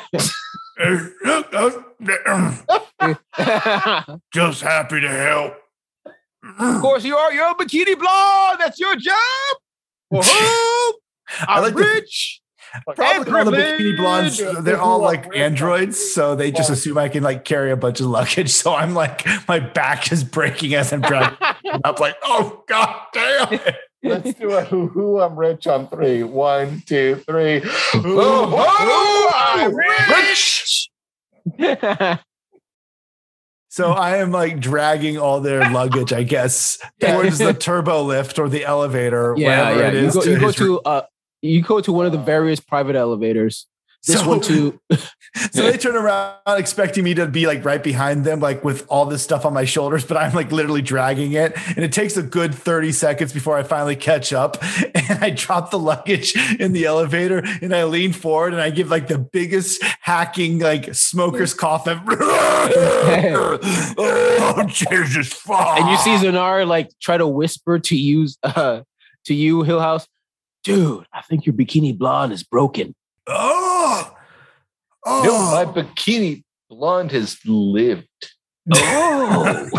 [4.33, 5.53] Just happy to help.
[6.59, 7.33] Of course, you are.
[7.33, 8.59] You're a bikini blonde.
[8.59, 9.57] That's your job.
[10.21, 10.93] For?
[11.47, 12.39] I'm like the- rich.
[12.95, 17.07] Probably all the bikini blondes, uh, they're all like androids, so they just assume I
[17.07, 18.49] can like carry a bunch of luggage.
[18.63, 22.99] So I'm like, my back is breaking as I'm dragging it up, like, oh god
[23.13, 23.75] damn it.
[24.01, 26.23] Let's do a who who I'm rich on three.
[26.23, 27.61] One, two, three.
[27.63, 30.89] Oh, who Oh, I'm Rich.
[33.73, 38.47] So I am like dragging all their luggage, I guess, towards the turbo lift or
[38.47, 39.87] the elevator, yeah, wherever yeah.
[39.87, 40.13] it You is.
[40.13, 41.01] go, you go to uh,
[41.41, 43.65] you go to one of the various private elevators.
[44.05, 44.79] This So- one too.
[45.51, 49.07] So they turn around expecting me to be like right behind them, like with all
[49.07, 51.53] this stuff on my shoulders, but I'm like literally dragging it.
[51.69, 54.57] And it takes a good 30 seconds before I finally catch up.
[55.09, 58.91] And I drop the luggage in the elevator and I lean forward and I give
[58.91, 61.87] like the biggest hacking, like smoker's cough.
[61.87, 61.99] And,
[63.97, 65.33] oh, Jesus.
[65.33, 65.79] Fuck.
[65.79, 68.81] and you see Zanar like try to whisper to use uh
[69.25, 70.05] to you, Hillhouse.
[70.63, 72.93] Dude, I think your bikini blonde is broken.
[73.27, 73.72] Oh,
[75.05, 75.23] oh.
[75.23, 78.07] No, my bikini blonde has lived.
[78.73, 79.69] Oh,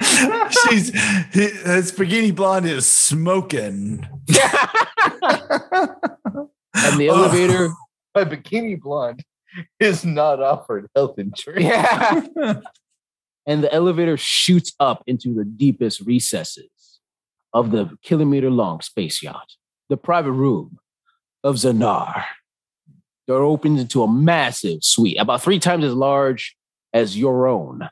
[0.68, 0.92] She's
[1.32, 4.06] his spaghetti blonde is smoking.
[4.28, 4.38] and
[6.98, 7.14] the oh.
[7.14, 7.70] elevator.
[8.14, 9.22] My bikini blonde
[9.80, 11.64] is not offered health insurance.
[11.64, 12.60] yeah.
[13.46, 16.70] And the elevator shoots up into the deepest recesses
[17.52, 19.52] of the kilometer long space yacht,
[19.90, 20.78] the private room
[21.42, 22.24] of Zanar.
[23.26, 26.56] Door opens into a massive suite, about three times as large
[26.92, 27.88] as your own.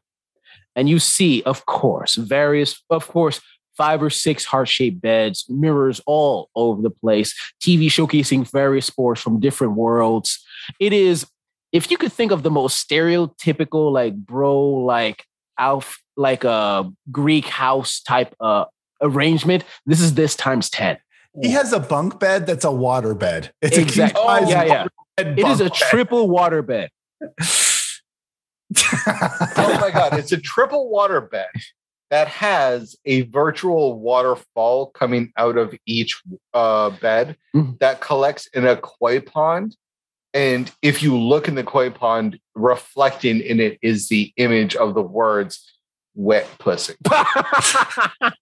[0.76, 3.40] And you see, of course, various, of course,
[3.76, 9.20] five or six heart shaped beds, mirrors all over the place, TV showcasing various sports
[9.20, 10.44] from different worlds.
[10.78, 11.26] It is,
[11.72, 15.24] if you could think of the most stereotypical, like, bro, like,
[15.58, 18.64] Alf, like a Greek house type uh,
[19.00, 20.98] arrangement, this is this times 10.
[21.40, 23.52] He has a bunk bed that's a water bed.
[23.62, 24.22] It's exactly.
[24.22, 24.86] a king size Oh, yeah, yeah.
[25.24, 26.90] Bed It is a bunk triple water bed.
[27.20, 27.30] bed.
[29.56, 31.48] Oh my god, it's a triple water bed
[32.10, 36.20] that has a virtual waterfall coming out of each
[36.54, 37.78] uh, bed Mhm.
[37.80, 39.76] that collects in a koi pond.
[40.34, 44.94] And if you look in the koi pond, reflecting in it is the image of
[44.94, 45.70] the words
[46.14, 46.94] wet pussy.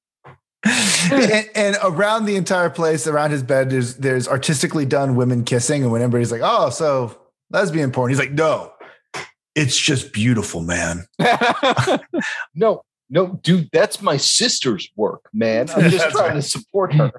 [1.10, 5.82] and, and around the entire place, around his bed, there's there's artistically done women kissing,
[5.82, 7.18] and when everybody's like, "Oh, so
[7.50, 8.72] lesbian porn," he's like, "No,
[9.54, 11.06] it's just beautiful, man."
[12.54, 15.70] No, no, dude, that's my sister's work, man.
[15.70, 17.10] I'm just trying to support her.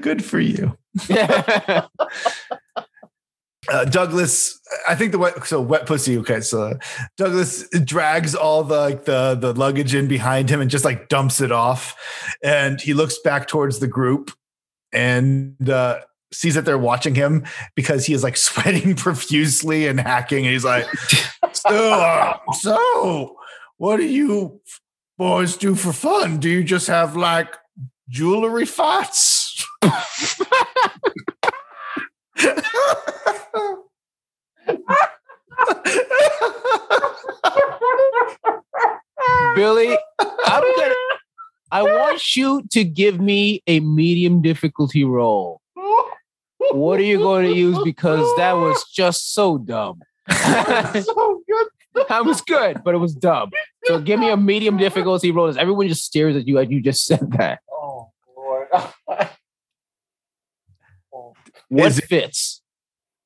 [0.00, 0.76] Good for you,
[3.68, 4.58] uh, Douglas.
[4.88, 6.18] I think the wet so wet pussy.
[6.18, 6.78] Okay, so
[7.16, 11.40] Douglas drags all the like the the luggage in behind him and just like dumps
[11.40, 11.94] it off,
[12.42, 14.32] and he looks back towards the group
[14.92, 16.00] and uh,
[16.32, 17.44] sees that they're watching him
[17.76, 20.86] because he is like sweating profusely and hacking, and he's like,
[21.52, 23.36] "So, uh, so
[23.76, 24.60] what do you
[25.18, 26.38] boys do for fun?
[26.38, 27.54] Do you just have like
[28.08, 29.64] jewelry fights?"
[39.54, 40.94] Billy, I'm gonna
[41.70, 45.60] I want you to give me a medium difficulty roll.
[46.70, 47.78] What are you going to use?
[47.82, 50.00] Because that was just so dumb.
[50.26, 51.66] that so good.
[52.08, 53.50] that was good, but it was dumb.
[53.84, 55.48] So give me a medium difficulty roll.
[55.48, 57.60] As everyone just stares at you as you just said that.
[57.70, 58.68] Oh Lord.
[61.72, 62.60] What Is it- fits?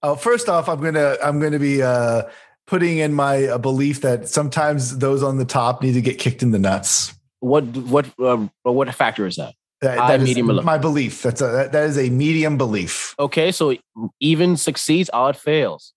[0.03, 2.23] Oh, first off, I'm gonna I'm gonna be uh
[2.69, 6.43] putting in my uh, belief that sometimes those on the top need to get kicked
[6.45, 7.13] in the nuts.
[7.41, 9.55] What what um, what factor is that?
[9.81, 11.23] That, that is my belief.
[11.23, 13.75] That's a that, that is a medium belief, Okay, so
[14.21, 15.93] even succeeds, odd fails.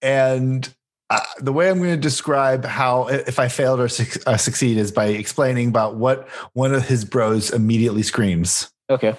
[0.00, 0.72] and
[1.10, 4.76] uh, the way I'm going to describe how if I failed or suc- uh, succeed
[4.78, 8.70] is by explaining about what one of his bros immediately screams.
[8.88, 9.16] Okay.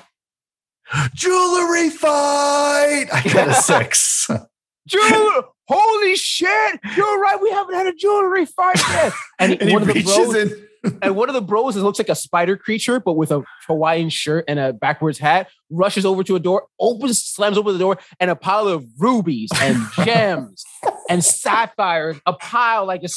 [1.13, 3.07] Jewelry fight!
[3.11, 4.27] I got a six.
[4.87, 5.41] Jewelry!
[5.67, 6.79] Holy shit!
[6.97, 7.41] You're right.
[7.41, 9.13] We haven't had a jewelry fight yet.
[9.39, 10.67] And, and one of the bros, in.
[11.01, 14.45] and one of the bros, looks like a spider creature, but with a Hawaiian shirt
[14.47, 18.29] and a backwards hat, rushes over to a door, opens, slams open the door, and
[18.29, 20.63] a pile of rubies and gems
[21.09, 23.09] and sapphires, a pile like a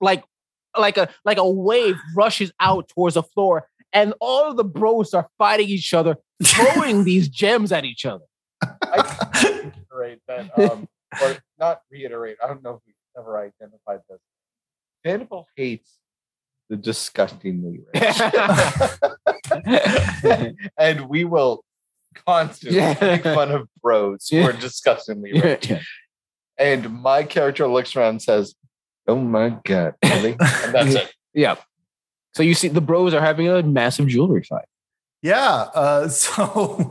[0.00, 0.24] like
[0.76, 5.14] like a like a wave rushes out towards the floor, and all of the bros
[5.14, 8.24] are fighting each other, throwing these gems at each other.
[8.62, 10.88] I reiterate that, um,
[11.22, 12.36] or not reiterate.
[12.42, 14.20] I don't know if we've ever identified this.
[15.04, 15.96] Vanderbilt hates
[16.68, 18.20] the disgustingly rich,
[20.78, 21.64] and we will
[22.26, 22.96] constantly Yeah.
[23.00, 25.72] make fun of bros who are disgustingly rich.
[26.58, 28.54] And my character looks around and says,
[29.08, 31.12] "Oh my god, really?" And that's it.
[31.32, 31.56] Yeah.
[32.34, 34.66] So you see, the bros are having a massive jewelry fight.
[35.22, 35.68] Yeah.
[35.74, 36.88] Uh, so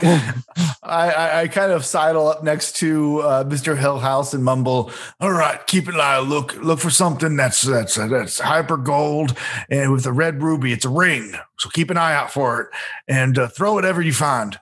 [0.84, 3.78] I, I, kind of sidle up next to uh, Mr.
[3.78, 6.20] Hillhouse and mumble, "All right, keep an eye.
[6.20, 9.36] Look, look for something that's that's that's hyper gold
[9.70, 10.74] and with a red ruby.
[10.74, 11.34] It's a ring.
[11.58, 12.68] So keep an eye out for it
[13.08, 14.60] and uh, throw whatever you find."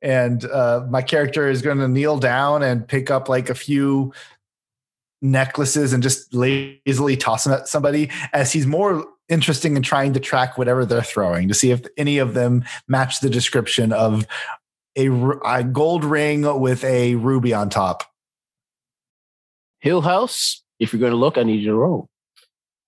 [0.00, 4.12] And uh, my character is going to kneel down and pick up like a few
[5.20, 10.20] necklaces and just lazily toss them at somebody as he's more interesting in trying to
[10.20, 14.26] track whatever they're throwing to see if any of them match the description of
[14.96, 18.04] a gold ring with a ruby on top.
[19.80, 22.08] Hill House, if you're going to look, I need you to roll.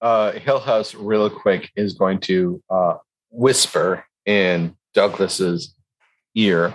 [0.01, 2.95] uh, Hillhouse, real quick, is going to uh,
[3.31, 5.75] whisper in Douglas's
[6.35, 6.75] ear.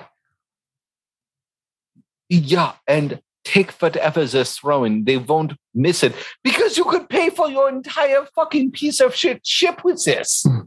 [2.30, 5.06] Yeah, and take whatever they're throwing.
[5.06, 9.46] They won't miss it because you could pay for your entire fucking piece of shit
[9.46, 10.44] ship with this.
[10.46, 10.62] Hmm.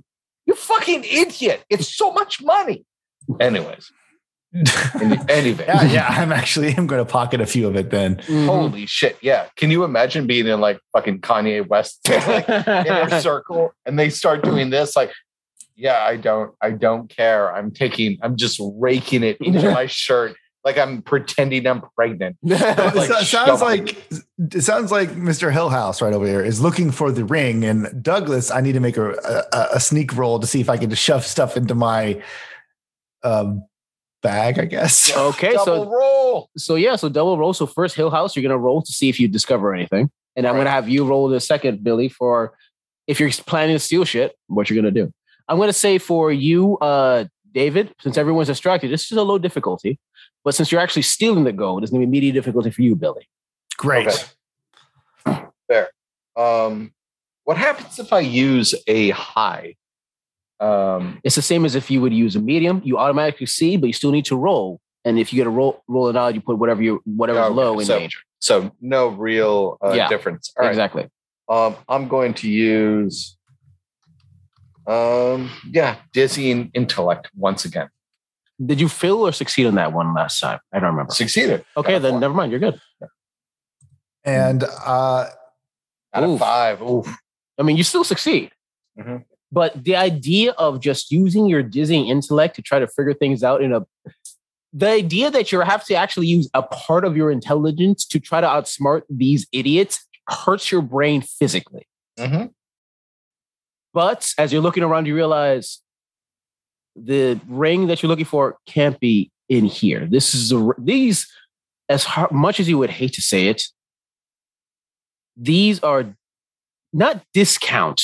[0.47, 1.65] you fucking idiot!
[1.69, 2.85] It's so much money.
[3.41, 3.93] Anyways,
[5.29, 8.17] anyway, yeah, yeah, I'm actually I'm going to pocket a few of it then.
[8.17, 8.47] Mm-hmm.
[8.47, 9.19] holy shit!
[9.21, 14.09] Yeah, can you imagine being in like fucking Kanye West like, inner circle and they
[14.09, 15.13] start doing this like
[15.79, 20.37] yeah i don't i don't care i'm taking i'm just raking it into my shirt
[20.65, 23.97] like i'm pretending i'm pregnant It Like, so- sounds like
[24.53, 25.53] it sounds like Mr.
[25.53, 28.97] Hillhouse right over here is looking for the ring, and Douglas, I need to make
[28.97, 29.11] a,
[29.53, 32.23] a, a sneak roll to see if I can just shove stuff into my
[33.25, 33.65] um,
[34.23, 34.59] bag.
[34.59, 35.15] I guess.
[35.17, 37.53] okay, double so roll so yeah, so double roll.
[37.53, 40.47] So first Hill House, you're going to roll to see if you discover anything, and
[40.47, 40.59] I'm Right.
[40.59, 42.55] going to have you roll the second, Billy, for
[43.09, 45.13] if you're planning to steal shit, what you're going to do.
[45.49, 49.39] I'm going to say for you, uh, David, since everyone's distracted, this is a low
[49.39, 49.99] difficulty,
[50.45, 52.95] but since you're actually stealing the gold, it's going to be medium difficulty for you,
[52.97, 53.29] Billy.
[53.77, 54.09] Great.
[55.27, 55.47] Okay.
[55.69, 55.89] there
[56.37, 56.93] um
[57.45, 59.75] what happens if i use a high
[60.61, 62.81] um It's the same as if you would use a medium.
[62.85, 64.81] You automatically see, but you still need to roll.
[65.05, 67.55] And if you get a roll, roll it out, you put whatever you whatever Okay,
[67.55, 68.19] low in so- danger.
[68.41, 71.05] so no real uh, Yeah, difference all right Exactly.
[71.49, 73.37] um i'm going to use
[74.87, 77.89] um yeah dizzying intellect once again
[78.65, 80.59] Did you fail or succeed on that one last time?
[80.73, 81.13] I don't remember.
[81.15, 82.21] succeeded Okay, Got then four.
[82.21, 82.51] never mind.
[82.53, 82.81] You're good.
[84.25, 85.27] And uh,
[86.15, 86.41] out of Oof.
[86.41, 87.09] five Oof.
[87.59, 88.51] I mean, you still succeed.
[88.99, 89.25] Mhm.
[89.51, 93.63] But the idea of just using your dizzying intellect to try to figure things out
[93.63, 93.87] in a
[94.73, 98.41] the idea that you have to actually use a part of your intelligence to try
[98.41, 101.87] to outsmart these idiots hurts your brain physically.
[102.19, 102.51] Mhm.
[103.95, 105.81] But as you're looking around, you realize
[106.97, 110.07] the ring that you're looking for can't be in here.
[110.07, 111.27] This is a, these,
[111.89, 113.63] as har- much as you would hate to say it,
[115.37, 116.15] these are
[116.93, 118.03] not discount.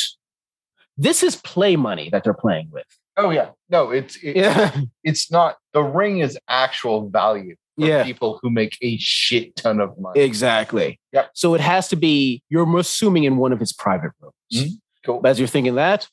[0.97, 2.87] This is play money that they're playing with.
[3.17, 5.57] Oh yeah, no, it's it, Yeah, it's not.
[5.73, 8.05] The ring is actual value for Yeah.
[8.05, 10.21] people who make a shit ton of money.
[10.21, 11.01] exactly.
[11.13, 11.31] Yep.
[11.35, 12.43] So it has to be.
[12.49, 14.35] You're assuming in one of his private rooms.
[14.53, 14.69] Mhm.
[15.05, 15.21] Cool.
[15.25, 16.09] As you're thinking that,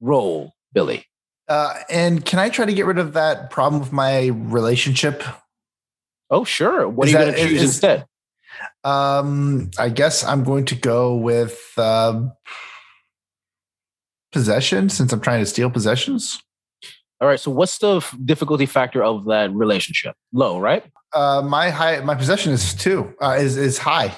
[0.00, 1.06] roll, Billy.
[1.52, 5.22] Uh, and can I try to get rid of that problem with my relationship?
[6.30, 6.88] Oh, sure.
[6.88, 8.06] What Is are you going to choose is- instead?
[8.84, 12.32] Um, I guess I'm going to go with um
[14.32, 16.42] possession since I'm trying to steal possessions.
[17.20, 17.38] All right.
[17.38, 20.14] So what's the f- difficulty factor of that relationship?
[20.32, 20.84] Low, right?
[21.14, 23.14] Uh, my high, my possession is two.
[23.20, 24.14] Uh, is is high.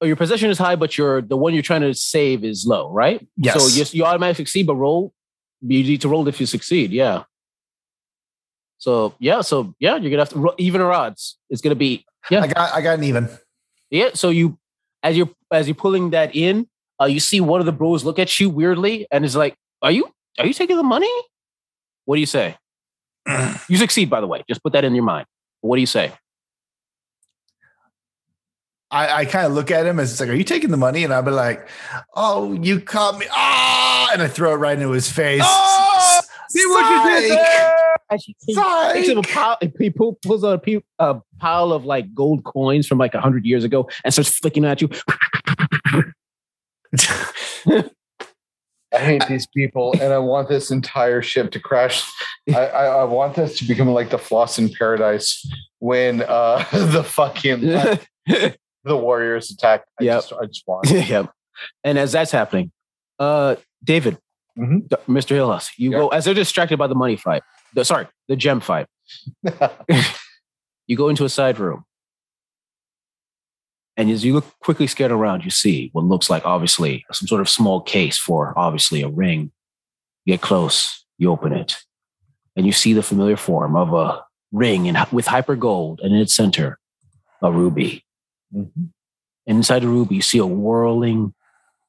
[0.00, 2.92] oh, your possession is high, but your the one you're trying to save is low,
[2.92, 3.26] right?
[3.36, 3.54] Yes.
[3.54, 5.12] So you, you automatically succeed, but roll.
[5.60, 6.90] You need to roll if you succeed.
[6.90, 7.24] Yeah.
[8.78, 11.38] So yeah, so yeah, you're gonna have to even or odds.
[11.50, 12.42] It's gonna be yeah.
[12.42, 13.28] I got I got an even.
[13.90, 14.10] Yeah.
[14.14, 14.58] So you,
[15.02, 16.68] as you're as you're pulling that in,
[17.00, 19.90] uh, you see one of the bros look at you weirdly and is like, "Are
[19.90, 21.10] you are you taking the money?"
[22.04, 22.56] What do you say?
[23.68, 24.42] you succeed, by the way.
[24.48, 25.26] Just put that in your mind.
[25.60, 26.12] What do you say?
[28.90, 31.04] I, I kind of look at him as it's like, "Are you taking the money?"
[31.04, 31.68] And I'll be like,
[32.14, 35.42] "Oh, you caught me!" Ah, and I throw it right into his face.
[35.44, 36.20] Oh,
[36.50, 37.38] See what you did Psych.
[37.38, 37.76] there?
[38.10, 38.94] And she he Psych.
[38.94, 39.58] takes him a pile.
[39.78, 43.44] He pull- pulls out a, a pile of like gold coins from like a hundred
[43.44, 44.88] years ago and starts flicking at you.
[48.90, 52.10] I hate these people, and I want this entire ship to crash.
[52.48, 55.46] I, I, I want this to become like the floss in paradise
[55.78, 57.60] when uh, the fucking
[58.84, 59.84] the warriors attack.
[60.00, 60.16] I Yep.
[60.16, 60.90] just, I just want.
[60.90, 61.26] yeah.
[61.84, 62.70] And as that's happening,
[63.18, 64.18] uh, David,
[64.58, 64.88] Mhm.
[65.08, 65.36] Mr.
[65.36, 65.98] Hillas, you Yeah.
[65.98, 67.42] go as they're distracted by the money fight.
[67.74, 68.86] The, sorry, the gem fight.
[70.86, 71.84] you go into a side room.
[73.96, 77.40] And as you look quickly scan around, you see what looks like obviously some sort
[77.40, 79.50] of small case for obviously a ring.
[80.24, 81.76] You get close, you open it,
[82.56, 86.20] and you see the familiar form of a ring in, with hyper gold, and in
[86.20, 86.78] its center,
[87.42, 88.04] a ruby.
[88.54, 88.90] Mhm.
[89.46, 91.34] Inside the ruby, you see a whirling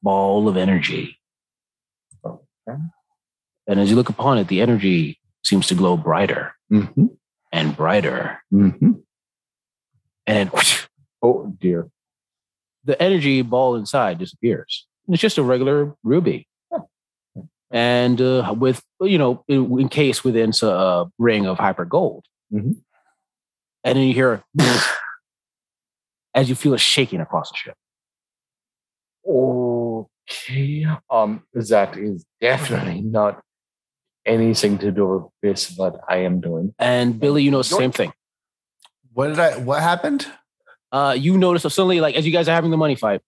[0.02, 1.18] ball of energy.
[2.24, 2.78] Okay.
[3.66, 7.16] And as you look upon it, the energy seems to glow brighter Mhm.
[7.52, 8.42] and brighter.
[8.52, 9.02] Mhm.
[10.26, 10.50] And
[11.22, 11.90] Oh dear.
[12.84, 14.86] the energy ball inside disappears.
[15.06, 16.46] And it's just a regular ruby.
[17.72, 22.24] And uh, with, you know, encased within a ring of hyper gold.
[22.52, 22.82] Mhm.
[23.84, 24.42] And then you hear
[26.34, 27.74] as you feel it shaking across the ship.
[29.26, 30.86] Okay.
[31.10, 33.42] Um, that is definitely not
[34.24, 36.74] anything to do with this what I am doing.
[36.78, 38.12] And Billy, you know, the same thing.
[39.12, 39.58] What did I?
[39.58, 40.26] What happened?
[40.92, 43.20] Uh, you notice suddenly, like as you guys are having the money fight,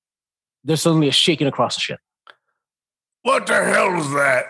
[0.65, 2.01] there's suddenly a shaking across the ship.
[3.23, 4.47] What the hell is that?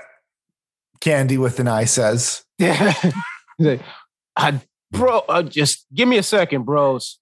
[1.01, 2.45] Candy with an eye says.
[2.59, 2.93] Yeah.
[3.59, 3.83] He's like,
[4.37, 4.61] "Ah,
[4.93, 7.19] bro, uh, just give me a second, bros.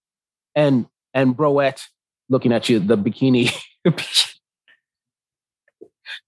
[0.55, 1.83] And and broette
[2.29, 3.53] looking at you, the bikini.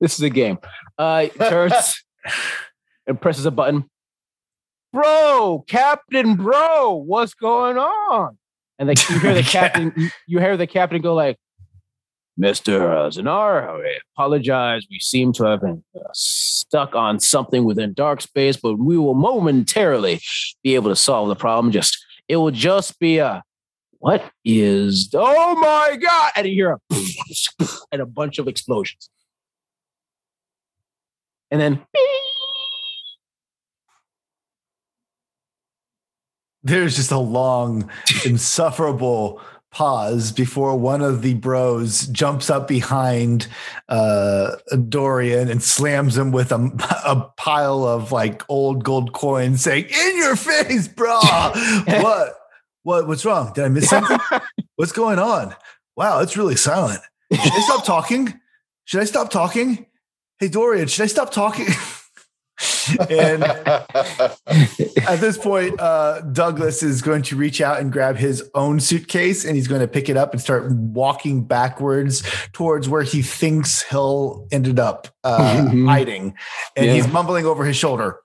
[0.00, 0.58] this is a game.
[0.98, 2.02] Uh turns
[3.06, 3.84] and presses a button.
[4.92, 8.36] Bro, Captain Bro, what's going on?
[8.78, 11.36] And like you hear the captain, you- you hear the captain go like,
[12.40, 12.80] Mr.
[12.90, 14.86] uh, Zanar, I apologize.
[14.90, 19.14] We seem to have been uh, stuck on something within dark space, but we will
[19.14, 20.18] momentarily
[20.62, 21.72] be able to solve the problem.
[21.72, 21.96] Just
[22.28, 23.42] it will just be a
[24.02, 29.08] what is oh my god, and you hear a and a bunch of explosions,
[31.52, 31.80] and then
[36.64, 37.90] There's just a long,
[38.24, 39.40] insufferable
[39.72, 43.48] pause before one of the bros jumps up behind
[43.88, 44.56] uh,
[44.88, 46.70] Dorian and slams him with a,
[47.04, 51.18] a pile of like old gold coins, saying, "In your face, bro!
[51.84, 52.41] what?
[52.82, 53.06] What?
[53.06, 53.52] What's wrong?
[53.54, 54.18] Did I miss something?
[54.76, 55.54] What's going on?
[55.96, 57.00] Wow, it's really silent.
[57.32, 58.40] Should I stop talking?
[58.84, 59.86] Should I stop talking?
[60.38, 61.66] Hey, Dorian, should I stop talking?"
[63.10, 68.80] and at this point, uh, Douglas is going to reach out and grab his own
[68.80, 73.22] suitcase and he's going to pick it up and start walking backwards towards where he
[73.22, 75.88] thinks Hill ended up uh, Mhm.
[75.88, 76.34] hiding.
[76.76, 76.94] And Yeah.
[76.94, 78.18] he's mumbling over his shoulder,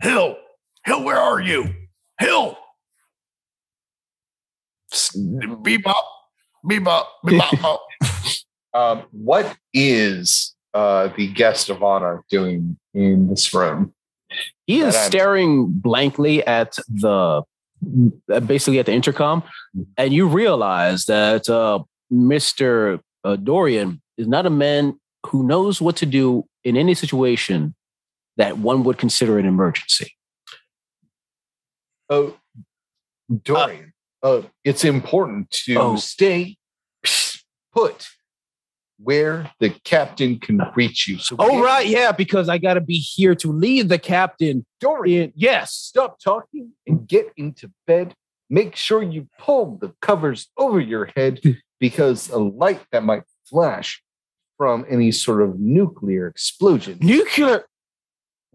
[0.00, 0.36] Hill,
[0.84, 1.74] Hill, where are you?
[2.20, 2.56] Hill.
[4.92, 5.94] Bebop,
[6.64, 7.78] bebop, bebop.
[8.74, 13.94] um, what is uh, the guest of honor doing in this room?
[14.66, 17.42] he is staring blankly at the
[18.46, 19.42] basically at the intercom,
[19.96, 25.96] and you realize that uh, Mister uh, Dorian is not a man who knows what
[25.96, 27.74] to do in any situation
[28.36, 30.12] that one would consider an emergency.
[32.10, 32.36] Oh,
[33.42, 33.87] Dorian.
[34.22, 35.96] Uh, it's important to Oh.
[35.96, 36.56] stay
[37.72, 38.06] put
[39.00, 41.18] where the captain can reach you.
[41.18, 44.66] So Oh right, yeah, because I got to be here to lead the captain.
[44.80, 48.14] Dorian, Yes, stop talking and get into bed.
[48.50, 51.40] Make sure you pull the covers over your head
[51.80, 54.02] because a light that might flash
[54.56, 56.98] from any sort of nuclear explosion.
[57.00, 57.64] nuclear.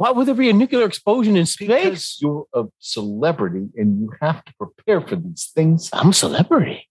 [0.04, 2.18] Why would there be a nuclear explosion in Because space?
[2.22, 5.90] you're a celebrity and you have to prepare for these things.
[5.94, 6.90] I'm a celebrity.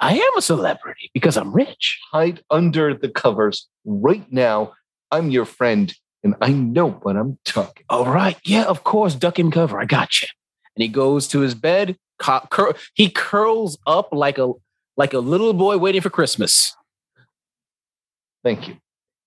[0.00, 2.00] I am a celebrity because I'm rich.
[2.10, 4.72] Hide under the covers right now.
[5.12, 5.94] I'm your friend,
[6.24, 7.84] and I know what I'm talking.
[7.88, 8.36] All right.
[8.44, 9.14] Yeah, of course.
[9.14, 9.78] Duck and cover.
[9.78, 10.26] I got you.
[10.74, 11.96] And he goes to his bed.
[12.18, 14.50] Co- cur- he curls up like a
[14.96, 16.74] like a little boy waiting for Christmas.
[18.42, 18.78] Thank you.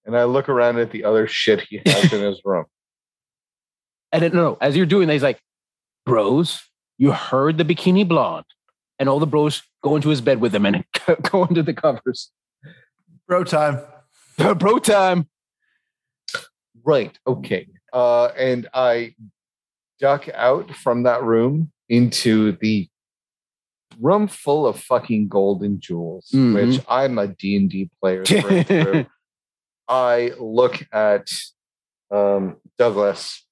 [0.04, 2.66] And I look around at the other shit he has in his room.
[4.12, 5.40] And then, no, no, as you're doing that, he's like,
[6.06, 6.62] bros,
[6.98, 8.46] you heard the bikini blonde.
[9.00, 10.84] And all the bros go into his bed with him and
[11.32, 12.32] go under the covers.
[13.28, 13.80] Bro time.
[14.38, 15.28] Bro time.
[16.84, 17.18] Right.
[17.26, 17.68] Okay.
[17.94, 19.16] Uh, and I
[20.00, 22.88] duck out from that room into the
[24.00, 26.54] room full of fucking gold and jewels, Mhm.
[26.54, 29.06] which I'm a D&D player through and through.
[29.88, 31.30] I look at
[32.10, 33.46] um, Douglas.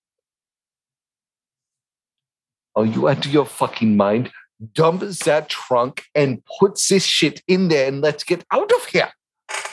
[2.79, 4.31] Oh, are you out of your fucking mind?
[4.73, 9.09] Dumps that trunk and puts this shit in there and let's get out of here.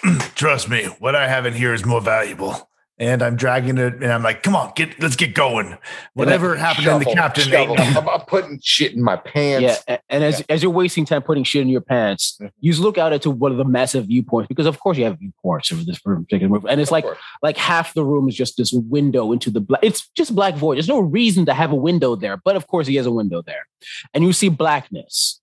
[0.34, 2.68] Trust me, what I have in here is more valuable.
[2.98, 5.76] And I'm dragging it, and I'm like, "Come on, get let's get going."
[6.14, 7.78] Whatever happened in the captain, shovel.
[7.78, 9.84] ain't I'm, I'm putting shit in my pants.
[9.86, 9.98] Yeah.
[10.08, 12.52] And as, as you're wasting time putting shit in your pants, Mhm.
[12.60, 15.18] you just look out into one of the massive viewpoints because, of course, you have
[15.18, 16.64] viewpoints over this room, particular room.
[16.70, 17.18] And it's Of like, course.
[17.42, 19.80] like half the room is just this window into the black.
[19.82, 20.76] It's just black void.
[20.76, 23.42] There's no reason to have a window there, but of course he has a window
[23.42, 23.66] there,
[24.14, 25.38] and you see blackness.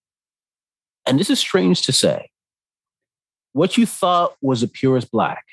[1.05, 2.31] And this is strange to say.
[3.51, 5.43] What you thought was the purest black,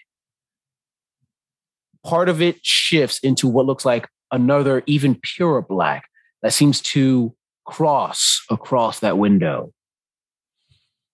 [2.04, 6.08] part of it shifts into what looks like another even purer black
[6.42, 7.34] that seems to
[7.66, 9.72] cross across that window.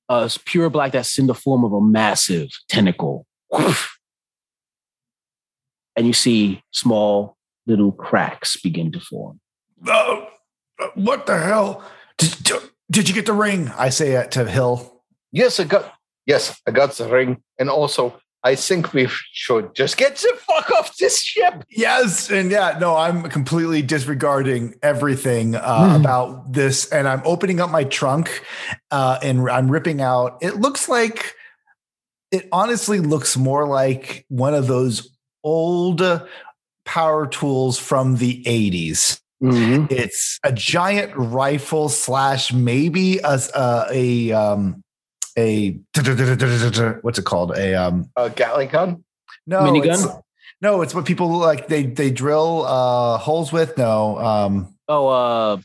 [0.09, 3.27] A pure black that's in the form of a massive tentacle
[5.97, 9.41] and you see small little cracks begin to form.
[9.87, 10.29] Oh,
[10.95, 11.83] what the hell?
[12.19, 12.53] Did,
[12.91, 13.71] did you get the ring?
[13.77, 15.03] I say it to Hill.
[15.33, 15.93] Yes, I got.
[16.27, 20.71] Yes, I got the ring, and also I think we should just get the fuck
[20.71, 21.65] off this ship.
[21.69, 26.01] Yes, and yeah, no, I'm completely disregarding everything uh, Hmm.
[26.01, 28.43] about this, and I'm opening up my trunk,
[28.93, 30.39] uh, and I'm ripping out.
[30.43, 31.35] It looks like,
[32.31, 35.11] it honestly looks more like one of those
[35.43, 36.01] old
[36.85, 39.21] power tools from the 80s.
[39.91, 44.83] It's a giant rifle slash maybe a a, a um
[45.39, 45.79] a
[47.03, 49.05] what's it called a um Uh, Gatling gun.
[49.47, 49.85] no Minigun?
[50.05, 50.17] it's-
[50.63, 55.57] no it's what people like they they drill uh holes with no um Oh, uh,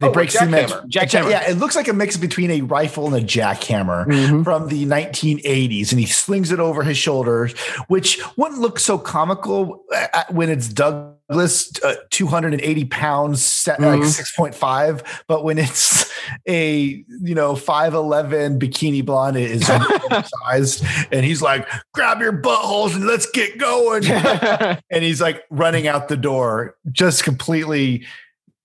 [0.00, 1.30] they Oh, break cement jackhammer.
[1.30, 5.90] Yeah it looks like a mix between a rifle and a jackhammer from the 1980s
[5.92, 7.52] and he slings it over his shoulders
[7.88, 14.52] which wouldn't look so comical uh, when it's douglas uh, 280 pounds set, like Mhm.
[14.52, 16.10] 6.5 but when it's
[16.48, 22.94] a you know 511 bikini blonde it is sized and he's like grab your buttholes
[22.94, 24.04] and let's get going
[24.90, 28.04] and he's like running out the door just completely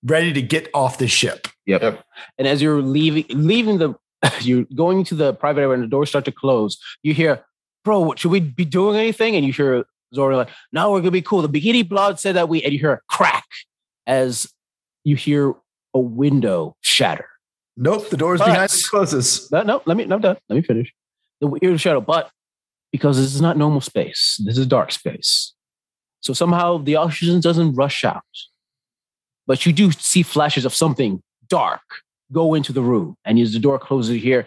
[0.04, 1.82] ready to get off the ship Yep.
[1.84, 2.04] Yep.
[2.40, 3.94] And as you're leaving, leaving the,
[4.42, 6.80] you're going to the private area and the doors start to close.
[7.04, 7.46] You hear,
[7.86, 9.86] "Bro, what, should we be doing anything?" And you hear
[10.16, 12.80] Zora like, "No, we're gonna be cool." The bikini Blood said that we, and you
[12.80, 13.46] hear a crack
[14.08, 14.52] as
[15.04, 15.54] you hear
[15.94, 17.28] a window shatter.
[17.78, 20.38] nope the door's But- behind the closes No, no, let me, I'm done.
[20.50, 20.92] Let me finish.
[21.40, 22.32] The weird shadow, but
[22.92, 25.54] because this is not normal space, this is dark space.
[26.22, 28.24] So somehow the oxygen doesn't rush out.
[29.50, 31.82] But you do see flashes of something dark
[32.32, 33.16] go into the room.
[33.26, 34.46] And as the door closes, you hear,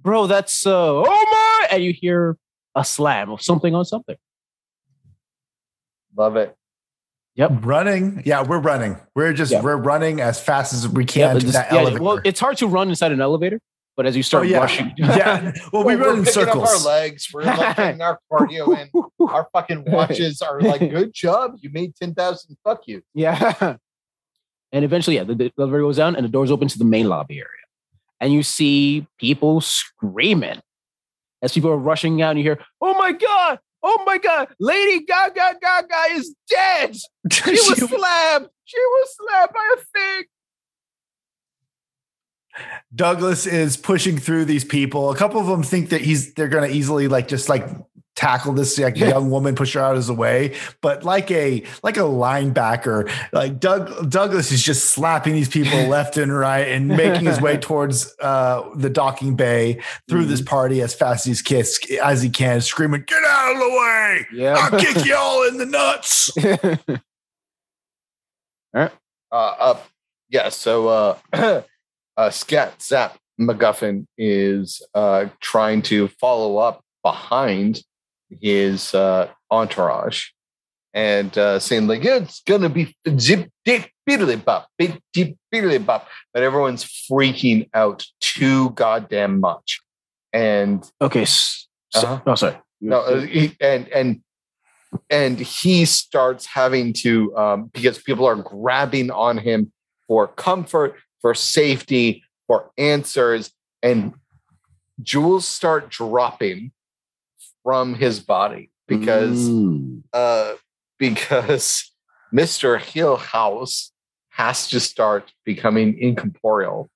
[0.00, 1.66] bro, that's, uh, oh my!
[1.72, 2.36] And you hear
[2.76, 4.14] a slam of something on something.
[6.16, 6.54] Love it.
[7.36, 7.50] Yep.
[7.64, 9.60] Running yeah we're running we're just Yeah.
[9.60, 12.38] we're running as fast as we can but to this- that yeah, elevator well, it's
[12.38, 13.58] hard to run inside an elevator,
[13.96, 14.58] but as you start Oh, yeah.
[14.58, 17.26] rushing, yeah well we Well, run we're in picking Up our legs.
[17.34, 18.88] We're like getting our cardio and
[19.28, 21.56] Our fucking watches are like, good job.
[21.60, 22.56] You made 10,000.
[22.62, 23.02] Fuck you.
[23.14, 23.78] Yeah.
[24.74, 27.08] And eventually, yeah, the, the elevator goes down and the doors open to the main
[27.08, 27.48] lobby area.
[28.20, 30.60] And you see people screaming
[31.42, 35.04] as people are rushing out and you hear, oh my God, oh my God, Lady
[35.04, 36.96] Gaga Gaga is dead.
[37.32, 38.48] She was slapped.
[38.64, 40.24] She was slapped by a thing.
[42.94, 46.68] douglas is pushing through these people a couple of them think that he's they're gonna
[46.68, 47.68] easily like just like
[48.14, 50.54] tackle this like young woman push her out of the way.
[50.80, 56.16] But like a like a linebacker like doug douglas is just slapping these people left
[56.16, 60.94] and right and making his way towards uh the docking bay through this party as
[60.94, 61.64] fast as he can
[62.02, 64.26] as he can screaming get out of the way!
[64.32, 64.54] Yeah.
[64.58, 66.30] i'll kick you all in the nuts!
[69.34, 69.78] Uh, uh,
[70.28, 70.48] yeah.
[70.48, 71.18] So, uh,
[72.16, 77.82] uh, scat, zap, MacGuffin is uh, trying to follow up behind
[78.40, 80.26] his uh, entourage
[80.92, 85.84] and uh, saying like yeah, it's gonna be zip dick biddly bop, big deep biddly
[85.84, 89.80] bop, but everyone's freaking out too goddamn much.
[90.32, 91.24] And Okay.
[91.24, 91.58] So,
[91.94, 92.20] Uh-huh.
[92.26, 92.58] Oh, sorry.
[92.80, 94.20] no, uh, he, and and
[95.10, 99.72] and he starts having to um, because people are grabbing on him
[100.06, 103.50] for comfort, for safety, for answers,
[103.82, 104.12] and
[105.02, 106.70] jewels start dropping
[107.64, 110.02] from his body because Mm.
[110.12, 110.52] uh,
[110.98, 111.90] because
[112.32, 113.90] Mister Hillhouse
[114.30, 116.88] has to start becoming incorporeal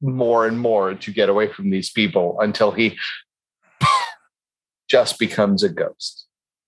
[0.00, 2.96] more and more to get away from these people until he
[4.88, 6.26] just becomes a ghost.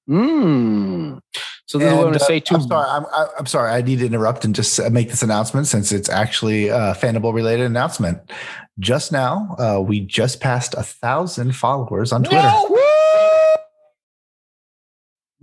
[0.08, 1.18] Mm.
[1.66, 2.56] So this is what I'm going to uh, say too.
[2.56, 2.86] I'm sorry.
[2.88, 3.70] I'm, I- I'm sorry.
[3.72, 7.32] I need to interrupt and just uh, make this announcement since it's actually a Fanable
[7.32, 8.18] related announcement.
[8.78, 12.50] Just now, uh, we just passed a thousand followers on Twitter.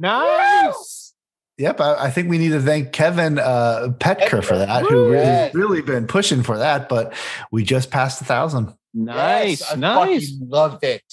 [0.01, 1.13] Nice.
[1.57, 5.15] Yep, I, I think we need to thank Kevin uh, Petker for that, who really,
[5.17, 5.53] Yes.
[5.53, 6.89] really been pushing for that.
[6.89, 7.13] But
[7.51, 8.73] we just passed a thousand.
[8.93, 9.61] Nice.
[9.61, 10.33] Yes, I nice.
[10.41, 11.03] loved it.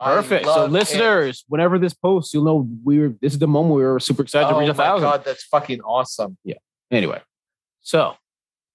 [0.00, 0.44] I Perfect.
[0.46, 0.72] So loved it.
[0.72, 4.48] listeners, whenever this posts, you'll know we're this is the moment we were super excited
[4.48, 5.02] to oh reach a thousand.
[5.08, 6.38] god, that's fucking awesome.
[6.44, 6.54] Yeah.
[6.90, 7.20] Anyway,
[7.82, 8.14] so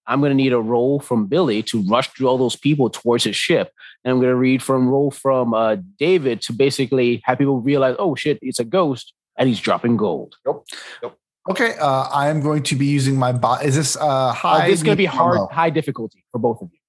[0.06, 3.24] I'm going to need a roll from Billy to rush through all those people towards
[3.24, 3.72] his ship.
[4.04, 7.96] And I'm going to read from roll from uh, David to basically have people realize,
[7.98, 10.36] oh shit, it's a ghost and he's dropping gold.
[10.46, 10.66] Nope.
[11.02, 11.18] Nope.
[11.50, 13.66] Okay, uh, I am going to be using my bot.
[13.66, 14.68] Is this uh, Uh, high?
[14.68, 15.48] this is going to be hard, low?
[15.52, 16.80] high difficulty for both of you.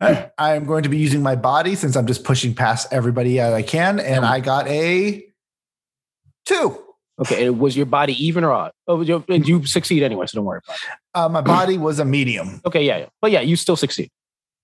[0.00, 3.36] I I am going to be using my body since I'm just pushing past everybody
[3.36, 5.24] that I can, and I got a
[6.46, 6.80] two.
[7.20, 8.72] Okay, and was your body even or odd?
[8.88, 10.98] Oh, you, and you succeed anyway, so don't worry about it.
[11.14, 12.60] Uh, my body was a medium.
[12.66, 13.06] Okay, yeah, yeah.
[13.20, 14.10] But yeah, you still succeed.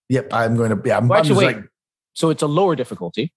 [0.09, 0.83] Yep, I'm going to.
[0.89, 1.57] Yeah, I'm, Well, I'm actually, just wait.
[1.63, 1.71] like
[2.15, 3.33] So it's a lower difficulty.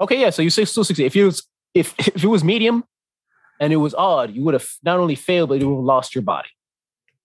[0.00, 0.30] Okay, yeah.
[0.30, 1.06] So you still still succeed.
[1.06, 2.84] If was if if it was medium
[3.60, 6.14] and it was odd, you would have not only failed, but you would have lost
[6.14, 6.48] your body.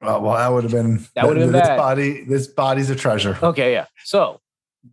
[0.01, 1.77] Oh, well, that would have been That would have been this bad.
[1.77, 2.23] body.
[2.23, 3.37] This body's a treasure.
[3.43, 3.85] Okay, yeah.
[4.05, 4.39] So,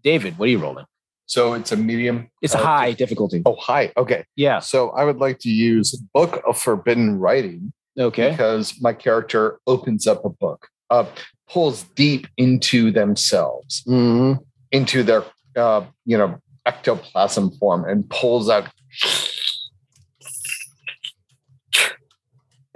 [0.02, 0.86] David, what are you rolling?
[1.26, 2.28] So it's a medium.
[2.42, 3.42] It's a uh, high difficulty.
[3.46, 3.92] Oh, high.
[3.96, 4.24] Okay.
[4.36, 4.58] Yeah.
[4.60, 8.30] So I would like to use Book of Forbidden Writing Okay.
[8.30, 11.04] because my character opens up a book, uh,
[11.48, 14.38] pulls deep into themselves, Mhm.
[14.72, 15.24] into their,
[15.56, 18.68] uh, you know, ectoplasm form, and pulls out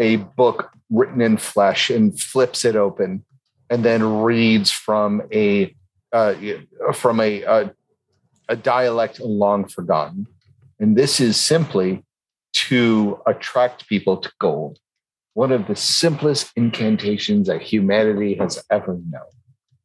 [0.01, 3.25] a book written in flesh and flips it open,
[3.69, 5.75] and then reads from a
[6.13, 6.35] uh,
[6.93, 7.75] from a, a
[8.49, 10.27] a dialect long forgotten,
[10.81, 12.05] and this is simply
[12.53, 14.81] to attract people to gold
[15.35, 19.31] one of the simplest incantations that humanity has ever known,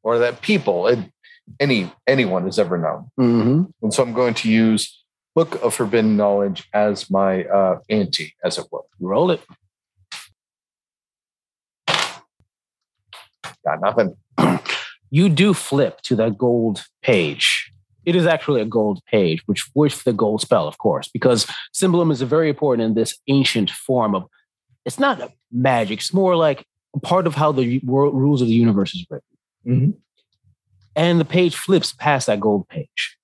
[0.01, 0.89] or that people,
[1.59, 3.11] any anyone has ever known.
[3.19, 3.71] Mhm.
[3.81, 5.03] And so I'm going to use
[5.35, 8.81] Book of Forbidden Knowledge as my uh, ante, as it were.
[8.99, 9.41] Roll it.
[13.65, 14.15] Got nothing.
[15.09, 17.71] You do flip to that gold page.
[18.05, 22.11] It is actually a gold page, which with the gold spell, of course, because symbolism
[22.11, 24.25] is very important in this ancient form of.
[24.85, 25.99] It's not magic.
[25.99, 29.27] It's more like a part of how the world, rules of the universe is written.
[29.65, 29.93] Mhm.
[30.95, 33.17] And the page flips past that gold page,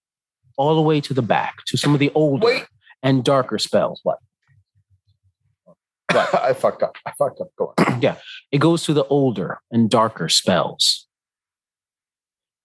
[0.58, 2.66] all the way to the back to some of the older Wait.
[3.04, 4.00] and darker spells.
[4.04, 4.18] What?
[6.34, 6.98] I fucked up.
[7.06, 7.48] I fucked up.
[7.58, 7.92] Go on.
[8.02, 8.16] Yeah.
[8.52, 11.08] It goes to the older and darker spells.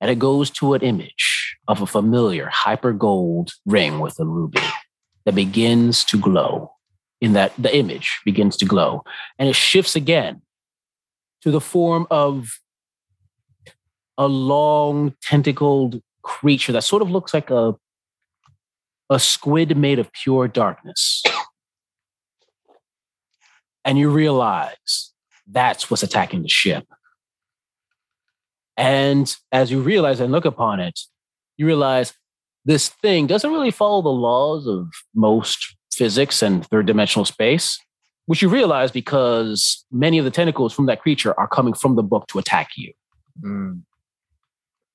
[0.00, 4.60] And it goes to an image of a familiar hyper gold ring with a ruby
[5.24, 6.72] that begins to glow.
[7.20, 9.02] In that, the image begins to glow.
[9.38, 10.42] And it shifts again
[11.42, 12.60] to the form of
[14.18, 17.74] a long tentacled creature that sort of looks like a,
[19.10, 21.22] a squid made of pure darkness.
[23.86, 25.12] And you realize
[25.50, 26.84] that's what's attacking the ship.
[28.76, 31.00] And as you realize and look upon it,
[31.56, 32.12] you realize
[32.64, 37.78] this thing doesn't really follow the laws of most physics and third dimensional space,
[38.26, 42.02] which you realize because many of the tentacles from that creature are coming from the
[42.02, 42.92] book to attack you.
[43.40, 43.72] Hmm.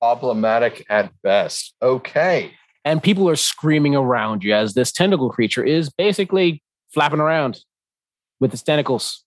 [0.00, 1.74] Problematic at best.
[1.80, 2.52] Okay.
[2.84, 6.62] And people are screaming around you as this tentacle creature is basically
[6.92, 7.60] flapping around
[8.42, 9.24] with its tentacles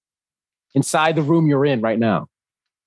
[0.76, 2.28] inside the room you're in right now.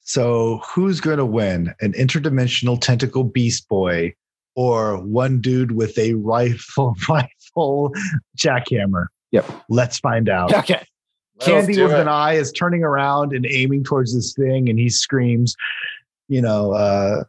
[0.03, 1.74] So who's going to win?
[1.81, 4.14] An interdimensional tentacle beast boy
[4.55, 7.93] or one dude with a rifle rifle
[8.37, 9.07] jackhammer?
[9.33, 9.51] Yep.
[9.70, 10.53] Let's find out.
[10.55, 10.85] Okay.
[11.41, 12.01] Candy with it.
[12.01, 15.55] an eye is turning around and aiming towards this thing, and he screams,
[16.29, 17.22] you know, uh,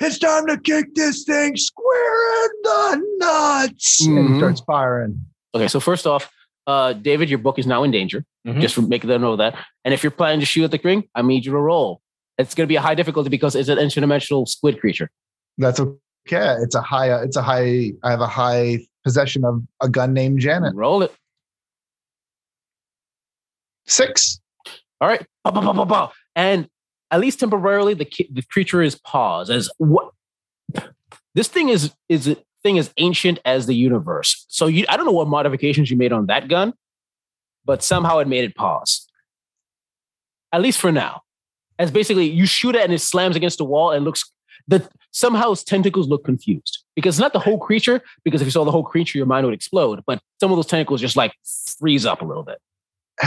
[0.00, 4.00] it's time to kick this thing square in the nuts.
[4.06, 4.38] And he Mhm.
[4.38, 5.20] starts firing.
[5.54, 6.30] Okay, so first off,
[6.66, 8.24] uh, David, your book is now in danger.
[8.46, 8.60] Mhm.
[8.60, 9.54] Just making them know that.
[9.84, 12.00] And if you're planning to shoot at the ring, I need you to roll.
[12.38, 15.10] It's going to be a high difficulty because it's an interdimensional squid creature.
[15.58, 16.56] That's okay.
[16.62, 17.10] It's a high.
[17.10, 17.92] uh, It's a high.
[18.02, 20.74] I have a high possession of a gun named Janet.
[20.74, 21.12] Roll it.
[23.86, 24.40] Six.
[25.00, 25.24] All right.
[25.44, 26.10] Bah, bah, bah.
[26.34, 26.68] And
[27.10, 30.10] at least temporarily, the the creature is paused as what
[31.34, 32.34] this thing is is
[32.64, 34.46] thing as ancient as the universe.
[34.48, 36.72] So you, I don't know what modifications you made on that gun,
[37.64, 39.06] but somehow it made it pause.
[40.52, 41.22] At least for now,
[41.78, 44.30] as basically you shoot it and it slams against the wall and looks
[44.68, 48.00] that somehow its tentacles look confused because it's not the whole creature.
[48.24, 50.02] Because if you saw the whole creature, your mind would explode.
[50.06, 51.34] But some of those tentacles just like
[51.78, 52.58] freeze up a little bit.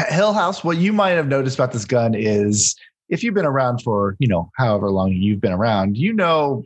[0.09, 0.63] Hill House.
[0.63, 2.75] What you might have noticed about this gun is,
[3.09, 6.63] if you've been around for you know however long you've been around, you know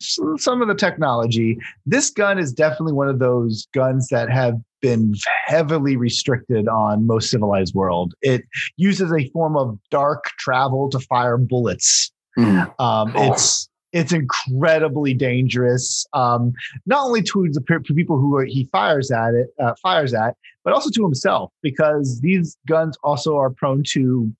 [0.00, 1.58] some of the technology.
[1.86, 5.14] This gun is definitely one of those guns that have been
[5.46, 8.14] heavily restricted on most civilized world.
[8.22, 8.44] It
[8.76, 12.12] uses a form of dark travel to fire bullets.
[12.36, 13.32] Um, Oh.
[13.32, 16.06] It's it's incredibly dangerous.
[16.12, 16.52] Um,
[16.84, 20.36] not only to the pe- people who are, he fires at it, uh, fires at,
[20.62, 24.30] but also to himself, because these guns also are prone to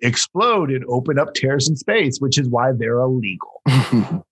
[0.00, 3.62] explode and open up tears in space, which is why they're illegal.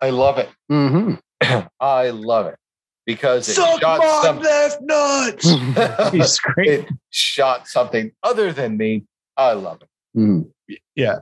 [0.00, 0.48] I love it.
[0.68, 1.14] hmm
[1.80, 2.56] I love it
[3.04, 6.10] because it Suck shot my some, left nuts!
[6.12, 6.68] he screamed.
[6.70, 9.04] it shot something other than me.
[9.36, 9.88] I love it.
[10.18, 10.50] Mhm.
[10.94, 11.18] Yeah.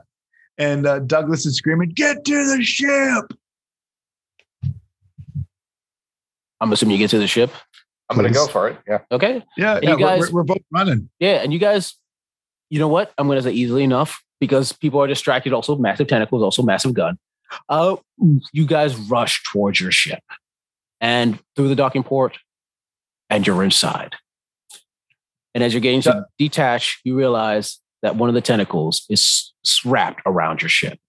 [0.57, 3.33] And uh, Douglas is screaming, "Get to the ship!"
[6.61, 7.51] I'm assuming you get to the ship.
[8.09, 8.77] I'm going to go for it.
[8.87, 8.99] Yeah.
[9.11, 9.43] Okay.
[9.57, 11.09] Yeah, yeah you guys- we're, we're, we're both running.
[11.19, 11.41] Yeah.
[11.43, 11.95] And you guys,
[12.69, 13.13] you know what?
[13.17, 15.53] I'm going to say easily enough because people are distracted.
[15.53, 17.17] Also, massive tentacles, also massive gun.
[17.69, 17.95] Uh,
[18.53, 20.23] you guys rush towards your ship
[21.01, 22.37] and through the docking port,
[23.29, 24.15] and you're inside.
[25.53, 29.53] And as you're getting to detach, you realize that one of the tentacles is
[29.85, 30.99] wrapped around your ship.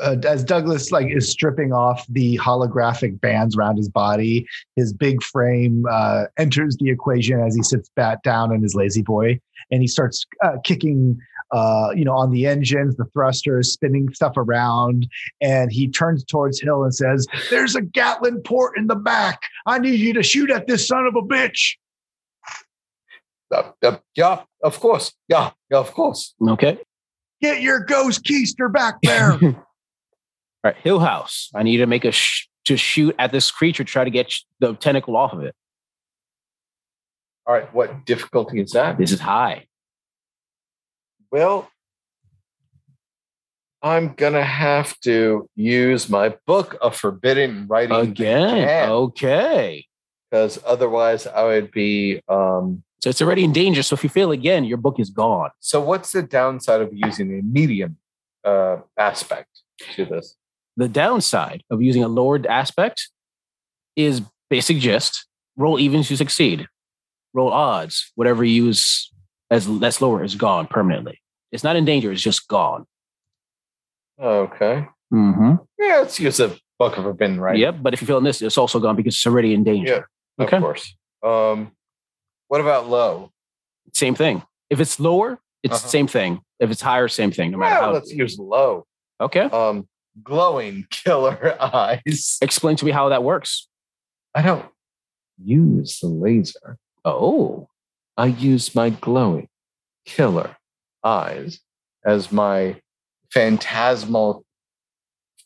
[0.00, 4.46] uh, as Douglas like is stripping off the holographic bands around his body,
[4.76, 9.02] his big frame uh, enters the equation as he sits back down in his lazy
[9.02, 9.38] boy,
[9.70, 11.18] and he starts uh, kicking,
[11.52, 15.06] uh, you know, on the engines, the thrusters, spinning stuff around,
[15.40, 19.40] and he turns towards Hill and says, "There's a Gatling port in the back.
[19.66, 21.76] I need you to shoot at this son of a bitch."
[23.52, 24.42] Uh, uh, yeah.
[24.62, 25.12] Of course.
[25.28, 25.50] Yeah.
[25.70, 25.78] Yeah.
[25.78, 26.34] Of course.
[26.48, 26.78] Okay.
[27.42, 29.32] Get your ghost keister back there.
[29.32, 29.54] All
[30.64, 31.50] right, Hill House.
[31.54, 34.30] I need you to make a sh- to shoot at this creature, try to get
[34.30, 35.54] sh- the tentacle off of it.
[37.46, 37.72] All right.
[37.74, 38.96] What difficulty is that?
[38.96, 39.66] This is high.
[41.32, 41.70] Well,
[43.82, 48.90] I'm going to have to use my book of forbidden writing Again.
[48.90, 49.86] Okay.
[50.30, 52.20] because otherwise I would be.
[52.28, 53.82] Um, So it's already in danger.
[53.82, 55.50] So if you fail again, your book is gone.
[55.58, 57.96] so, what's the downside of using a medium
[58.44, 59.48] uh, aspect
[59.96, 60.36] to this?
[60.76, 63.08] The downside of using a lowered aspect
[63.96, 65.26] is basic gist.
[65.56, 66.68] Roll evens, you succeed.
[67.34, 69.10] Roll odds, whatever you use
[69.50, 71.21] as that's lower is gone permanently.
[71.52, 72.86] It's not in danger, it's just gone.
[74.20, 74.86] Okay.
[75.12, 75.54] Mm-hmm.
[75.78, 77.60] Yeah, let's use a book of forbidden writing.
[77.62, 77.76] Yep.
[77.82, 80.08] But if you fail in this, it's also gone because it's already in danger.
[80.38, 80.56] Yeah, Okay.
[80.56, 80.96] Of course.
[81.22, 81.72] Um,
[82.48, 83.30] what about low?
[83.92, 84.42] Same thing.
[84.70, 85.88] If it's lower, it's Uh-huh.
[85.88, 86.40] same thing.
[86.60, 87.50] If it's higher, same thing.
[87.50, 87.92] No matter Well, how.
[87.92, 88.86] let's use low.
[89.20, 89.42] Okay.
[89.42, 89.88] Um,
[90.22, 92.38] glowing killer eyes.
[92.40, 93.68] Explain to me how that works.
[94.34, 94.64] I don't
[95.42, 96.78] use the laser.
[97.04, 97.68] Oh.
[98.16, 99.48] I use my glowing
[100.06, 100.56] killer
[101.04, 101.60] eyes
[102.04, 102.80] as my
[103.32, 104.44] phantasmal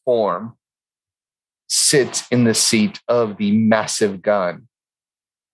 [0.04, 0.56] form
[1.68, 4.68] sits in the seat of the massive gun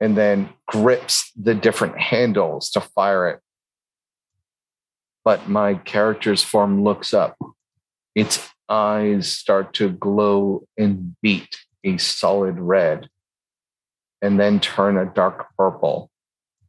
[0.01, 3.41] and then grips the different handles to fire it.
[5.25, 7.37] But my character's form looks up.
[8.15, 13.09] Its eyes start to glow and beat a solid red
[14.21, 16.11] and then turn a dark purple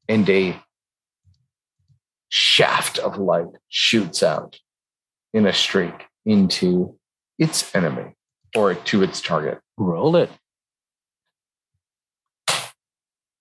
[0.07, 0.59] and a
[2.35, 4.57] shaft of light shoots out
[5.35, 5.93] in a streak
[6.25, 6.97] into
[7.37, 8.15] its enemy
[8.55, 10.31] or to its target, Roll it.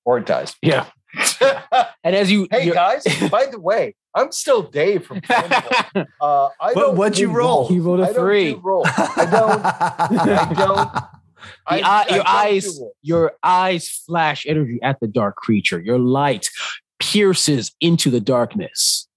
[0.05, 0.55] or it dies.
[0.63, 0.87] Yeah.
[2.05, 5.21] And as you hey guys, by the way, I'm still Dave from.
[5.31, 7.69] Uh, I What- don't what'd you roll?
[7.69, 8.55] He rolled a I don't three.
[8.55, 8.89] do rolls.
[8.97, 9.65] I don't.
[9.65, 10.91] I don't.
[11.67, 15.81] I- eye, your don't do eyes, your eyes flash energy at the dark creature.
[15.81, 16.51] Your light
[17.03, 19.09] pierces into the darkness.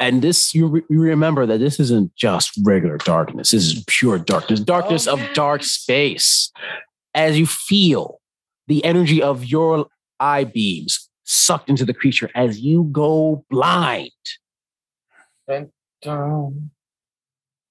[0.00, 3.50] And this, you, re- you remember that this isn't just regular darkness.
[3.50, 6.52] This is pure darkness, darkness Oh, of dark space.
[7.14, 8.20] As you feel
[8.68, 9.86] the energy of your
[10.20, 14.10] eye beams sucked into the creature as you go blind,
[16.06, 16.70] Um,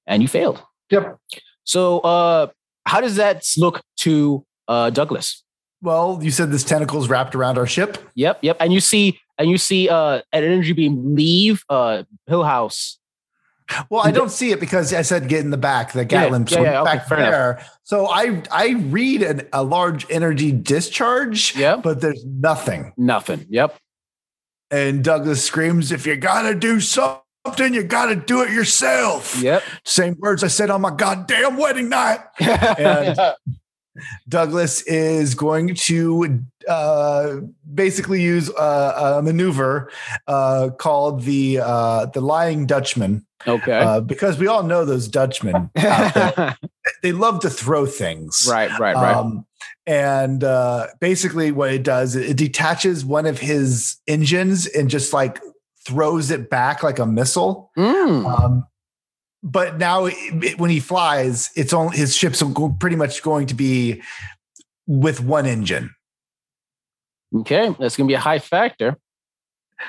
[0.06, 0.62] and you failed.
[0.92, 1.18] yep.
[1.64, 2.48] So, uh,
[2.86, 5.44] how does that look to uh, Douglas?
[5.82, 7.98] Well, you said this tentacle's wrapped around our ship.
[8.16, 8.58] Yep, yep.
[8.60, 12.98] And you see, and you see uh, an energy beam leave uh, Hill House.
[13.90, 16.62] Well, I don't see it because I said get in the back, the Gatling yeah,
[16.62, 17.20] yeah, okay, back enough.
[17.32, 17.66] there.
[17.84, 21.84] So I I read an, a large energy discharge, Yep.
[21.84, 22.94] but there's nothing.
[22.96, 23.46] Nothing.
[23.50, 23.78] Yep.
[24.72, 29.64] And Douglas screams, "If you gotta do something, you gotta do it yourself." Yep.
[29.84, 32.20] Same words I said on my goddamn wedding night.
[32.40, 33.18] And
[34.28, 37.38] Douglas is going to uh,
[37.74, 39.92] basically use a, a maneuver
[40.28, 43.80] uh, called the uh, the Lying Dutchman, okay.
[43.80, 45.70] uh, because we all know those Dutchmen.
[45.76, 46.58] there.
[47.04, 48.48] they love to throw things.
[48.50, 48.96] right, right.
[48.96, 49.46] Um,
[49.86, 55.40] and uh, basically, what it does, it detaches one of his engines and just like
[55.86, 57.72] throws it back like a missile.
[57.78, 58.26] Mm.
[58.26, 58.68] Um,
[59.44, 62.44] but now, it, it- when he flies, it's only his ship's
[62.80, 64.02] pretty much going to be
[64.88, 65.94] with one engine.
[67.36, 68.96] Okay, that's gonna be a high factor.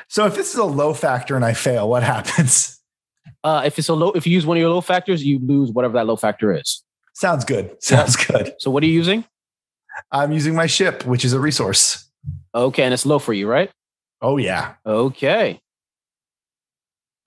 [0.09, 2.75] So if this is a low factor and I fail, what happens?
[3.45, 5.71] Uh, if it's a low, if you use one of your low factors, you lose
[5.71, 6.83] whatever that low factor is.
[7.15, 7.81] Sounds good.
[7.83, 8.53] Sounds good.
[8.59, 9.25] So what are you using?
[10.11, 12.09] I'm using my ship, which is a resource.
[12.55, 13.71] Okay, and it's low for you, right?
[14.21, 14.75] Oh yeah.
[14.85, 15.61] Okay.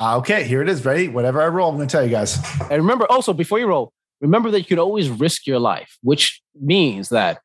[0.01, 0.83] Uh, Okay, here it is.
[0.83, 1.07] Ready?
[1.07, 2.37] Whatever I roll, I'm going to tell you guys.
[2.71, 6.41] And remember, also before you roll, remember that you could always risk your life, which
[6.59, 7.39] means that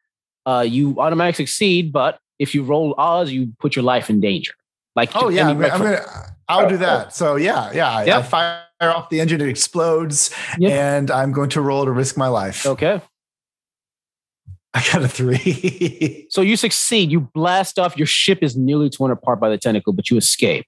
[0.47, 1.93] uh, you automatically succeed.
[1.93, 4.53] But if you roll odds, you put your life in danger.
[4.95, 6.05] Like Oh yeah, I'm gonna, I'm gonna
[6.49, 7.13] I'll do that.
[7.15, 7.91] So yeah, yeah.
[7.93, 10.73] I- I fire off the engine, it explodes, Yep.
[10.73, 12.65] and I'm going to roll to risk my life.
[12.67, 13.01] okay.
[14.75, 16.27] I got a three.
[16.31, 17.11] So you succeed.
[17.11, 17.97] You blast off.
[17.97, 20.67] Your ship is nearly torn apart by the tentacle, but you escape.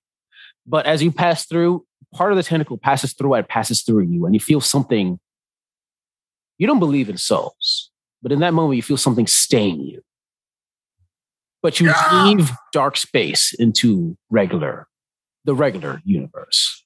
[0.69, 4.27] But as you pass through, part of the tentacle passes through and passes through you,
[4.27, 5.19] and you feel something.
[6.59, 7.91] You don't believe in souls,
[8.23, 10.03] but in that moment, you feel something stain you.
[11.63, 12.25] But you Yeah.
[12.25, 14.87] leave dark space into regular,
[15.45, 16.85] the regular universe.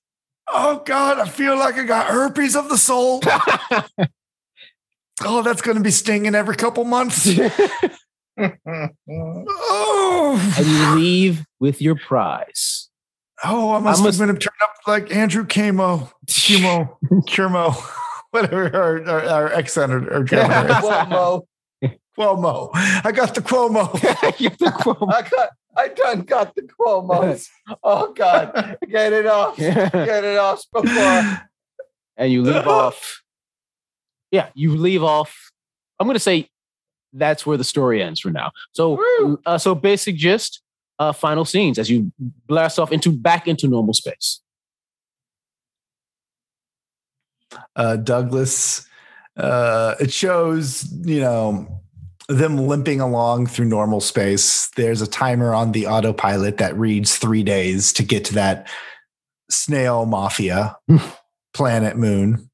[0.54, 3.20] oh God, I feel like I got herpes of the soul.
[5.24, 7.26] oh, that's going to be stinging every couple months.
[8.38, 12.88] oh, and you leave with your prize.
[13.44, 16.96] Oh, I must, I must- have been turned up like Andrew Camo, Cumo,
[17.28, 17.74] Curmo,
[18.30, 20.76] whatever our, our, our ex senator or governor is.
[20.76, 21.42] Cuomo.
[22.18, 22.70] Cuomo.
[22.74, 23.88] I got the Cuomo.
[25.12, 25.50] I got.
[25.74, 27.48] I done got the Cuomo's.
[27.82, 29.56] Oh God, get it off.
[29.56, 31.40] Get it off before.
[32.18, 33.22] and you leave off.
[34.30, 35.50] Yeah, you leave off.
[35.98, 36.48] I'm going to say
[37.12, 38.50] that's where the story ends for now.
[38.72, 40.61] So, uh, so basic gist,
[40.98, 42.12] uh, final scenes as you
[42.46, 44.40] blast off into back into normal space.
[47.76, 48.86] uh, Douglas.
[49.36, 51.80] Uh, it shows, you know,
[52.28, 54.70] them limping along through normal space.
[54.76, 58.68] There's a timer on the autopilot that reads three days to get to that
[59.50, 60.76] snail mafia
[61.54, 62.50] planet moon.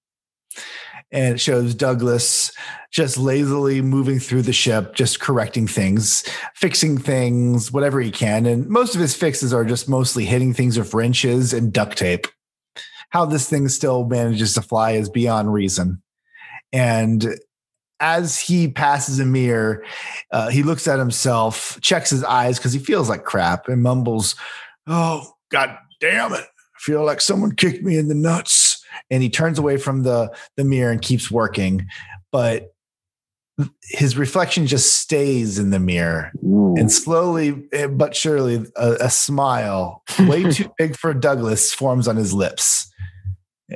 [1.11, 2.53] And it shows Douglas
[2.93, 6.23] just lazily moving through the ship, just correcting things,
[6.55, 8.45] fixing things, whatever he can.
[8.45, 12.27] And most of his fixes are just mostly hitting things with wrenches and duct tape
[13.11, 16.03] how this thing still manages to fly is beyond reason.
[16.73, 17.27] And
[18.01, 19.85] as he passes a mirror,
[20.31, 24.37] uh, he looks at himself, checks his eyes because he feels like crap, and mumbles,
[24.87, 26.45] "Oh God damn it!
[26.45, 28.78] I feel like someone kicked me in the nuts."
[29.11, 31.87] And he turns away from the the mirror and keeps working,
[32.33, 32.75] but
[33.83, 40.05] his reflection just stays in the mirror and slowly eh, but surely a, a smile
[40.29, 42.89] way too big for douglas forms on his lips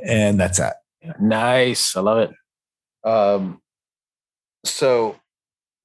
[0.07, 0.71] and that's it
[1.19, 3.07] Nice, I love it.
[3.07, 3.61] Um,
[4.63, 5.19] so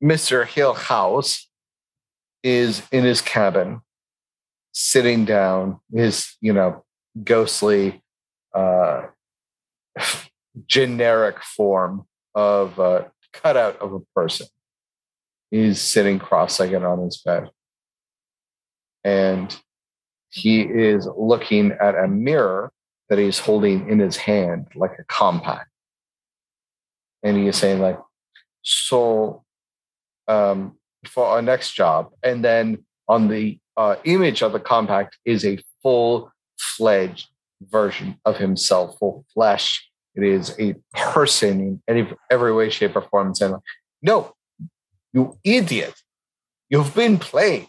[0.02, 0.46] Mr.
[0.46, 1.44] Hillhouse
[2.42, 3.80] is in his cabin,
[4.72, 6.84] sitting down, his, you know,
[7.24, 8.02] ghostly,
[8.54, 9.06] uh,
[10.66, 14.46] generic form of a cutout of a person.
[15.50, 17.50] He's sitting cross legged on his bed.
[19.04, 19.56] And
[20.30, 22.72] he is looking at a mirror
[23.08, 25.70] that he's holding in his hand like a compact
[27.22, 27.98] and he is saying like
[28.62, 29.42] so
[30.26, 30.76] um
[31.06, 35.58] for our next job and then on the uh, image of the compact is a
[35.82, 37.28] full fledged
[37.62, 39.87] version of himself, full flesh.
[40.18, 43.32] It is a person in any, every way, shape, or form.
[43.40, 43.62] And like,
[44.02, 44.34] no,
[45.12, 45.94] you idiot,
[46.68, 47.68] you've been played.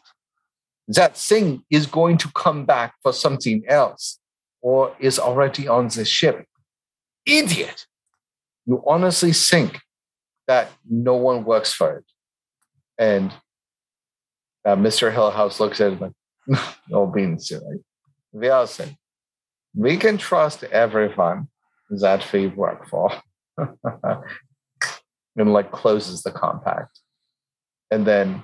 [0.88, 4.18] That thing is going to come back for something else
[4.62, 6.44] or is already on the ship.
[7.24, 7.86] Idiot.
[8.66, 9.80] You honestly think
[10.48, 12.06] that no one works for it.
[12.98, 13.32] And
[14.66, 15.14] uh, Mr.
[15.14, 17.84] Hillhouse looks at him like, no, being silly.
[18.32, 18.98] We all say,
[19.76, 21.48] we can trust everyone
[21.90, 23.12] that we work for.
[25.36, 27.00] and like closes the compact.
[27.92, 28.44] And then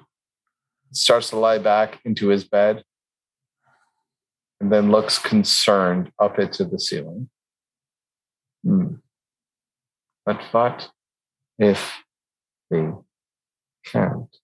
[0.91, 2.83] starts to lie back into his bed
[4.59, 7.29] and then looks concerned up into the ceiling.
[8.63, 8.95] Hmm.
[10.25, 10.89] But what
[11.59, 11.93] if
[12.71, 12.87] we
[13.85, 14.35] can't?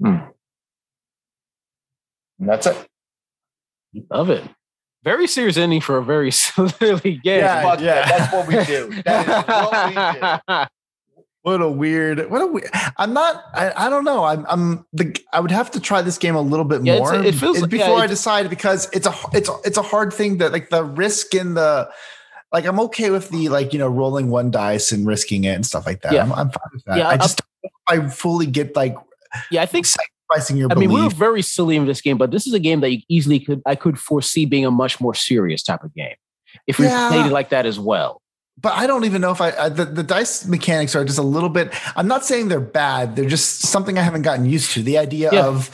[0.00, 0.16] Hmm.
[2.38, 2.88] And that's it.
[4.10, 4.48] Love it.
[5.04, 7.20] Very serious ending for a very silly game.
[7.24, 7.94] Yeah, Fuck yeah.
[8.06, 8.08] that.
[8.18, 9.02] That's what we do.
[9.02, 10.66] That is what we do.
[11.44, 12.30] What a weird.
[12.30, 12.70] What a weird.
[12.98, 13.42] I'm not.
[13.52, 14.22] I, I don't know.
[14.22, 14.46] I'm.
[14.48, 14.86] I'm.
[14.92, 15.12] The.
[15.32, 17.20] I would have to try this game a little bit Yeah, it's- more.
[17.20, 19.14] it feels- before yeah, I it- decide decide because it's a.
[19.32, 21.90] It's a, it's a hard thing that like the risk in the.
[22.52, 25.66] Like I'm okay with the like you know rolling one dice and risking it and
[25.66, 26.12] stuff like that.
[26.12, 26.22] Yeah.
[26.22, 26.98] I'm, I'm fine with that.
[26.98, 28.94] Yeah, I just don't know if I fully get like
[29.50, 29.86] yeah, I think
[30.56, 32.80] your I mean, we were very silly in this game, but this is a game
[32.80, 36.14] that you easily could I could foresee being a much more serious type of game
[36.66, 37.08] if we Yeah.
[37.08, 38.20] played it like that as well.
[38.60, 41.22] but I don't even know if I, I the, the dice mechanics are just a
[41.22, 41.72] little bit.
[41.96, 43.16] I'm not saying they're bad.
[43.16, 44.82] They're just something I haven't gotten used to.
[44.82, 45.46] The idea Yeah.
[45.46, 45.70] of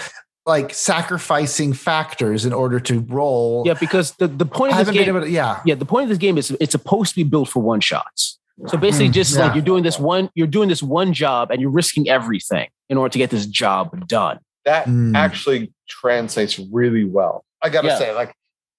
[0.47, 3.65] like sacrificing factors in order to roll.
[3.67, 5.29] Yeah, because the, the point of this game, to.
[5.29, 7.81] Yeah, yeah, the point of this game is it's supposed to be built for one
[7.81, 8.39] shots.
[8.67, 9.45] So basically, Mm, just yeah.
[9.45, 12.97] like you're doing this one, you're doing this one job, and you're risking everything in
[12.97, 14.39] order to get this job done.
[14.69, 15.17] That Mm.
[15.17, 17.43] actually translates really well.
[17.65, 17.99] I gotta Yeah.
[17.99, 18.35] say, like,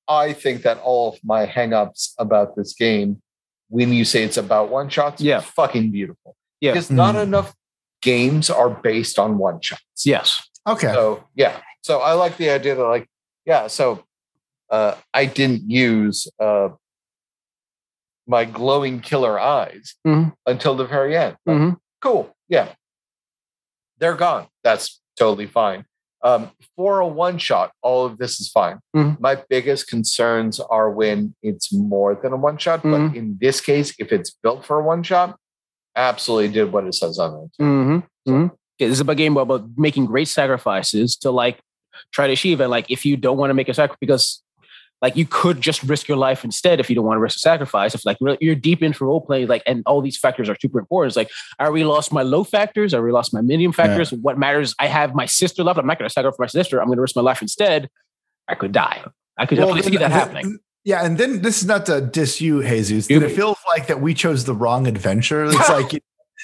[0.08, 3.22] I think that all of my hangups about this game,
[3.70, 5.40] when you say it's about one shots, Yeah.
[5.42, 6.36] fucking beautiful.
[6.62, 6.74] Yeah.
[6.74, 7.24] Because not Mm.
[7.24, 7.56] enough
[8.04, 10.06] games are based on one shots.
[10.06, 10.28] Yes.
[10.68, 10.92] Okay.
[10.94, 11.60] So yeah.
[11.82, 13.08] So I like the idea that like,
[13.46, 14.04] yeah, so
[14.70, 16.70] uh I didn't use uh
[18.28, 20.34] my glowing killer eyes Mhm.
[20.46, 21.36] until the very end.
[21.48, 21.78] Like, Mhm.
[22.00, 22.36] Cool.
[22.48, 22.76] Yeah.
[23.98, 24.48] They're gone.
[24.64, 25.86] That's totally fine.
[26.22, 28.80] Um, for a one shot, all of this is fine.
[28.95, 29.20] Mhm.
[29.20, 32.82] My biggest concerns are when it's more than a one shot.
[32.84, 33.15] But Mhm.
[33.15, 35.38] in this case, if it's built for a one shot,
[35.95, 37.63] absolutely did what it says on it.
[37.63, 37.97] Mm-hmm.
[38.32, 38.47] Mm-hmm.
[38.80, 41.59] Yeah, this is a game about making great sacrifices to like
[42.13, 42.59] try to achieve.
[42.61, 44.43] And like, if you don't want to make a sacrifice, because
[45.02, 47.39] like you could just risk your life instead if you don't want to risk a
[47.39, 47.95] sacrifice.
[47.95, 51.12] If like you're deep into role playing, like, and all these factors are super important.
[51.12, 52.93] It's like, I already lost my low factors.
[52.93, 54.12] I already lost my medium factors.
[54.12, 54.76] What matters?
[54.80, 55.80] I have my sister left.
[55.80, 56.82] I'm not going to sacrifice my sister.
[56.82, 57.89] I'm going to risk my life instead.
[58.47, 59.04] I could die.
[59.38, 60.60] I could Well, definitely see that happening.
[60.84, 63.10] Yeah, and then this is not to diss you, Jesus.
[63.10, 65.45] It feels like that we chose the wrong adventure.
[65.45, 66.04] It's like,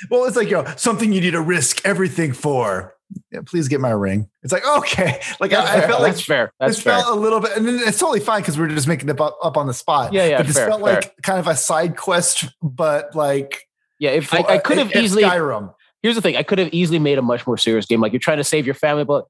[0.09, 2.94] well, it's like you know something you need to risk everything for.
[3.31, 4.29] Yeah, please get my ring.
[4.43, 6.51] It's like okay, like I, I felt like that's fair.
[6.59, 6.99] That's this fair.
[6.99, 9.37] felt a little bit, and then it's totally fine because we're just making it up,
[9.43, 10.13] up on the spot.
[10.13, 10.95] Yeah, yeah, But this fair, felt fair.
[10.95, 13.67] like kind of a side quest, but like
[13.99, 15.73] yeah, if I, I could have easily Skyrim.
[16.01, 18.01] here's the thing: I could have easily made a much more serious game.
[18.01, 19.25] Like you're trying to save your family, but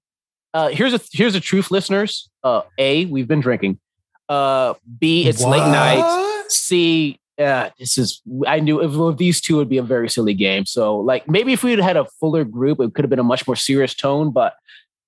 [0.53, 2.29] uh, here's a here's the truth, listeners.
[2.43, 3.79] Uh, a, we've been drinking.
[4.27, 6.45] Uh, B, it's late night.
[6.47, 8.21] C, yeah, this is.
[8.47, 10.65] I knew if, these two would be a very silly game.
[10.65, 13.23] So like maybe if we had had a fuller group, it could have been a
[13.23, 14.31] much more serious tone.
[14.31, 14.53] But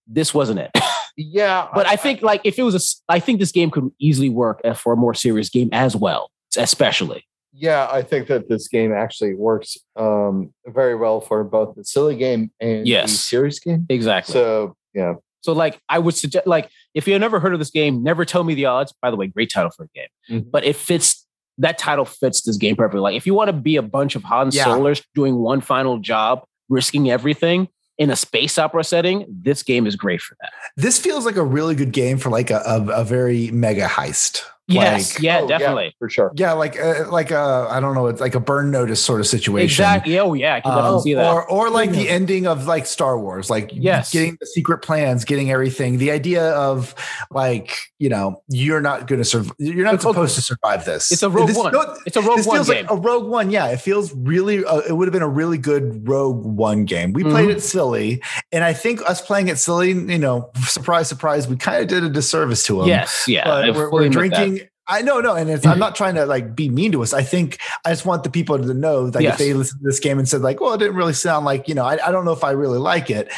[0.08, 0.72] this wasn't it.
[1.20, 1.68] Yeah.
[1.74, 4.62] but I think like if it was a, I think this game could easily work
[4.76, 7.26] for a more serious game as well, especially.
[7.54, 12.16] yeah, I think that this game actually works um, very well for both the silly
[12.18, 13.12] game and Yes.
[13.12, 13.88] the serious game.
[13.90, 14.34] Exactly.
[14.34, 18.04] So yeah, So like I would suggest like if you've never heard of this game,
[18.04, 18.94] never tell me the odds.
[19.02, 20.08] By the way, great title for a game.
[20.44, 20.52] Mhm.
[20.52, 21.26] But it fits
[21.58, 23.02] that title fits this game perfectly.
[23.02, 24.66] Like if you want to be a bunch of Han Yeah.
[24.66, 29.96] Solers doing one final job, risking everything in a space opera setting, this game is
[29.96, 30.52] great for that.
[30.76, 34.44] This feels like a really good game for like a, a, a very mega heist.
[34.70, 35.96] Yes, Like- yeah, Oh, definitely.
[35.98, 36.32] for sure.
[36.36, 39.28] Yeah, like uh, like a I don't know, it's like a burn notice sort of
[39.28, 39.64] situation.
[39.84, 40.20] Exactly.
[40.20, 41.34] Oh yeah, I can definitely Um, see that.
[41.34, 44.12] Or, or like the ending of like Star Wars, like Yes.
[44.12, 46.00] getting the secret plans, getting everything.
[46.00, 46.94] The idea of
[47.32, 49.54] like you know you're not going to survive.
[49.58, 51.12] You're not It's a- supposed to survive this.
[51.14, 51.72] it's a Rogue This- One.
[51.72, 52.86] no, it's a Rogue this One feels game.
[52.88, 53.50] like a Rogue One.
[53.52, 54.66] Yeah, it feels really.
[54.66, 57.14] Uh, it would have been a really good Rogue One game.
[57.14, 57.58] We played Mm-hmm.
[57.58, 61.82] it silly, and I think us playing it silly, you know, surprise, surprise, we kind
[61.82, 62.88] of did a disservice to them.
[62.88, 63.50] yes, yeah.
[63.50, 64.57] I but we're, we're drinking.
[64.90, 67.14] I know, no, and it's, I'm not trying to like be mean to us.
[67.14, 69.34] I think I just want the people to know that Yes.
[69.34, 71.68] if they listen to this game and said like, "Well, it didn't really sound like,"
[71.68, 73.30] you know, I, I don't know if I really like it.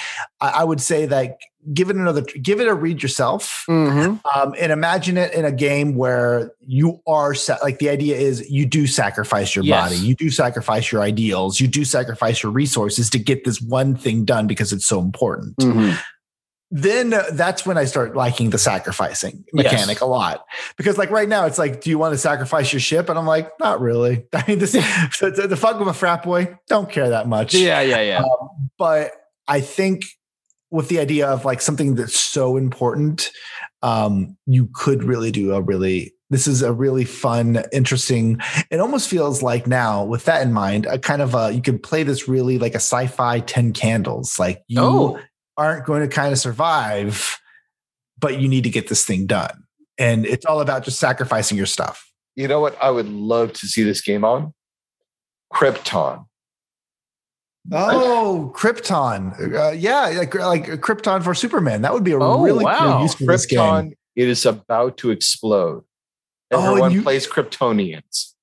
[0.42, 1.40] I, I would say that
[1.74, 4.22] give it another, give it a read yourself, Mhm.
[4.36, 8.66] um, and imagine it in a game where you are like the idea is you
[8.66, 9.90] do sacrifice your Yes.
[9.90, 13.96] body, you do sacrifice your ideals, you do sacrifice your resources to get this one
[13.96, 15.98] thing done because it's so important Mhm.
[16.72, 19.72] Then that's when I start liking the sacrificing Yes.
[19.72, 20.46] mechanic a lot.
[20.78, 23.10] Because like right now, it's like, do you want to sacrifice your ship?
[23.10, 24.26] And I'm like, not really.
[24.34, 24.72] I mean, this
[25.12, 27.54] so the, the fuck with a frat boy, don't care that much.
[27.56, 28.24] Yeah, yeah, yeah.
[28.78, 29.12] But
[29.48, 30.04] I think
[30.72, 33.32] with the idea of like something that's so important,
[33.82, 38.40] um, you could really do a really this is a really fun, interesting.
[38.70, 41.82] It almost feels like now, with that in mind, a kind of a you could
[41.82, 44.38] play this really like a sci-fi Ten Candles.
[44.38, 45.20] Like you Oh.
[45.60, 47.38] Aren't going to kind of survive,
[48.18, 49.64] but you need to get this thing done.
[49.98, 52.10] And it's all about just sacrificing your stuff.
[52.36, 52.78] You know what?
[52.82, 54.54] I would love to see this game on
[55.54, 56.26] Krypton.
[57.72, 59.54] Oh, Krypton.
[59.54, 61.82] Uh, yeah, like, like Krypton for Superman.
[61.82, 62.94] That would be a Oh, really wow.
[62.94, 63.60] cool use for this game.
[63.60, 65.84] Krypton, it is about to explode.
[66.52, 68.34] Oh, Everyone you- plays Kryptonians,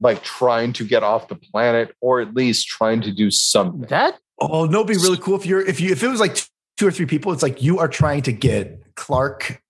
[0.00, 3.82] like trying to get off the planet, or at least trying to do something.
[3.88, 6.36] That Oh, no, it'd be really cool if you're if you if it was like
[6.76, 7.32] two or three people.
[7.32, 9.60] It's like you are trying to get Clark,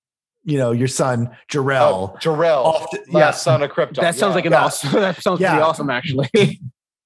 [0.45, 2.13] you know, your son Jor-El.
[2.15, 3.97] Oh, Jor-El, off the- last yeah, son of Krypton.
[3.97, 4.35] that sounds Yeah.
[4.35, 4.65] like an yeah.
[4.65, 4.93] awesome.
[5.01, 5.51] That sounds Yeah.
[5.53, 6.29] pretty awesome, actually.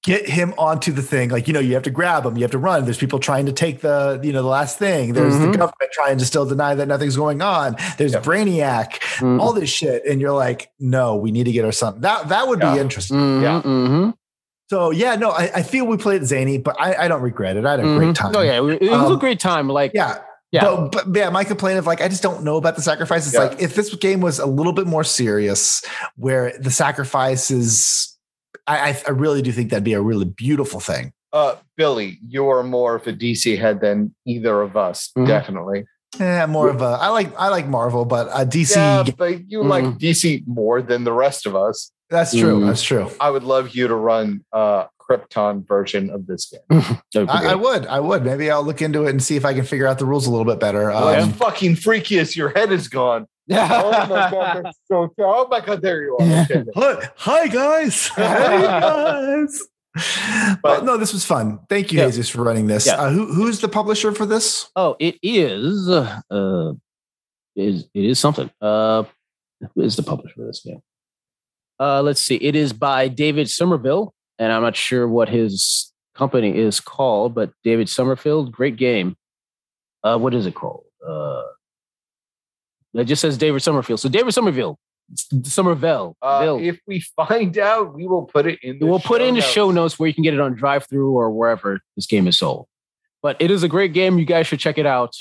[0.03, 1.29] get him onto the thing.
[1.29, 2.83] Like, you know, you have to grab him, you have to run.
[2.83, 5.13] There's people trying to take the, you know, the last thing.
[5.13, 5.53] There's Mhm.
[5.53, 7.77] the government trying to still deny that nothing's going on.
[7.97, 8.19] There's Yeah.
[8.19, 9.39] Brainiac, Mhm.
[9.39, 10.05] all this shit.
[10.05, 12.01] And you're like, no, we need to get our son.
[12.01, 12.73] That that would Yeah.
[12.73, 13.15] be interesting.
[13.17, 14.11] Mhm, Yeah.
[14.73, 17.63] So yeah, no, I, I feel we played zany, but I, I don't regret it.
[17.63, 18.15] I had a great mhm.
[18.15, 18.35] time.
[18.35, 19.67] Oh yeah, it it was a Um, great time.
[19.69, 20.17] Like Yeah.
[20.51, 20.63] Yeah.
[20.63, 23.35] But, but yeah, my complaint of like, I just don't know about the sacrifices.
[23.35, 23.41] Yeah.
[23.41, 25.83] like if this game was a little bit more serious,
[26.15, 28.17] where the sacrifices,
[28.65, 31.13] I, I, I really do think that'd be a really beautiful thing.
[31.31, 35.27] Uh, Billy, you are more of a DC head than either of us, Mhm.
[35.27, 35.85] definitely.
[36.19, 36.97] Yeah, more of a.
[37.01, 38.75] I like I like Marvel, but uh, DC.
[38.75, 39.99] Yeah, but you like Mhm.
[39.99, 41.91] DC more than the rest of us.
[42.13, 42.59] That's true.
[42.59, 42.67] Mm.
[42.67, 43.09] That's true.
[43.19, 46.95] I would love you to run a Krypton version of this game.
[47.27, 47.87] I, I would.
[47.87, 48.23] I would.
[48.23, 50.29] Maybe I'll look into it and see if I can figure out the rules a
[50.31, 50.89] little bit better.
[50.89, 53.25] Well, Um, fucking freaky as your head is gone.
[53.51, 56.41] Oh my god, that's so oh my god, there you are.
[56.43, 56.63] Okay.
[56.75, 58.07] hi, hi guys.
[58.15, 59.61] Hey guys.
[59.93, 61.59] But But- no, this was fun.
[61.67, 62.05] Thank you, Yeah.
[62.05, 62.85] Jesus, for running this.
[62.85, 62.95] Yeah.
[63.01, 64.69] Uh, who, who's the publisher for this?
[64.77, 65.89] Oh, it is.
[65.89, 66.73] Uh,
[67.55, 68.49] is it is something.
[68.61, 69.03] Uh,
[69.75, 70.81] who is the publisher for this game?
[71.83, 72.35] Uh, let's see.
[72.35, 77.51] It is by David Somerville, and I'm not sure what his company is called, but
[77.65, 79.17] David Summerfield, great game.
[80.01, 80.85] Uh, what is it called?
[81.05, 81.43] Uh,
[82.93, 83.99] it just says David Summerfield.
[83.99, 84.79] So David Somerville,
[85.43, 86.15] Somerville.
[86.21, 88.79] Uh, if we find out, we will put it in.
[88.79, 89.51] The we'll put it in the notes.
[89.51, 92.67] show notes where you can get it on DriveThru or wherever this game is sold.
[93.21, 94.17] But it is a great game.
[94.17, 95.17] You guys should check it out.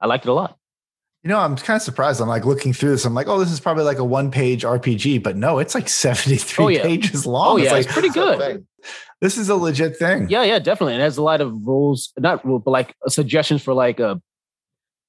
[0.00, 0.56] I liked it a lot.
[1.22, 2.20] You know, I'm kind of surprised.
[2.22, 3.04] I'm like looking through this.
[3.04, 5.88] I'm like, oh, this is probably like a one page RPG, but no, it's like
[5.88, 6.82] 73 Oh, yeah.
[6.82, 7.52] pages long.
[7.52, 8.66] Oh, yeah, It's it's like, pretty good.
[9.20, 10.30] this is a legit thing.
[10.30, 10.94] Yeah, yeah, definitely.
[10.94, 14.14] It has a lot of rules, not rule, but like suggestions for like uh,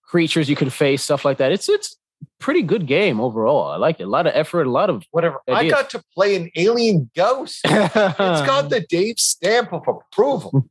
[0.04, 1.54] creatures you can face, stuff like that.
[1.54, 1.96] It's it's
[2.40, 3.72] pretty good game overall.
[3.72, 4.04] I like it.
[4.04, 5.06] A lot of effort, a lot of.
[5.12, 5.38] Whatever.
[5.48, 7.62] I got to play an alien ghost.
[7.64, 10.68] it's It's got the Dave stamp of approval.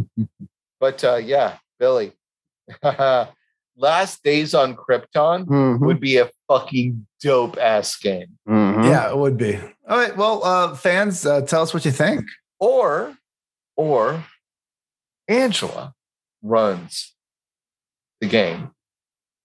[0.80, 2.12] but uh, yeah, Billy.
[3.76, 8.38] Last Days on Krypton Mhm, would be a fucking dope ass game.
[8.48, 8.84] mhm.
[8.84, 9.56] Yeah, it would be.
[9.88, 10.16] All right.
[10.16, 12.24] Well, uh, fans, uh, tell us what you think.
[12.58, 13.16] Or,
[13.76, 14.24] or
[15.28, 15.94] Angela
[16.42, 17.14] runs
[18.20, 18.70] the game,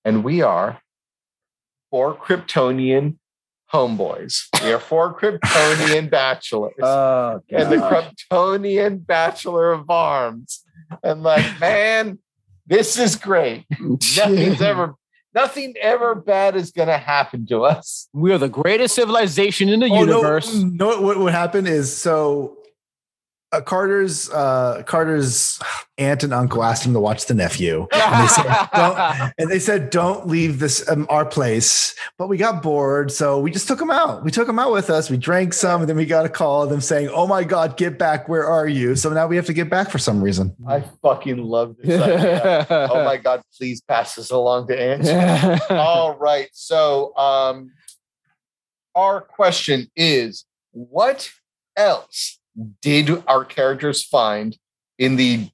[0.05, 0.81] and we are
[1.89, 3.17] four Kryptonian
[3.73, 4.47] homeboys.
[4.63, 6.73] We are four Kryptonian bachelors.
[6.81, 10.63] Oh, and the Kryptonian Bachelor of Arms.
[11.03, 12.19] And like, man,
[12.71, 13.65] this is great.
[14.17, 14.95] Nothing's ever,
[15.35, 18.07] nothing ever bad is gonna happen to us.
[18.13, 20.53] we are the greatest civilization in the Oh, universe.
[20.55, 22.57] No, what what happened is so
[23.51, 25.59] uh, Carter's uh, Carter's
[25.97, 29.59] aunt and uncle asked him to watch the nephew, and they said, don't, and they
[29.59, 33.81] said, "Don't leave this um, our place." But we got bored, so we just took
[33.81, 34.23] him out.
[34.23, 35.09] We took him out with us.
[35.09, 37.77] We drank some, and then we got a call of them saying, "Oh my God,
[37.77, 38.29] get back!
[38.29, 40.55] Where are you?" So now we have to get back for some reason.
[40.67, 42.67] I fucking love this idea.
[42.69, 45.59] oh my god, please pass this along to Angela.
[45.69, 46.49] All right.
[46.53, 47.71] So um
[48.95, 51.29] our question is what
[51.77, 52.39] else
[52.81, 54.57] did our characters find
[54.97, 55.49] in the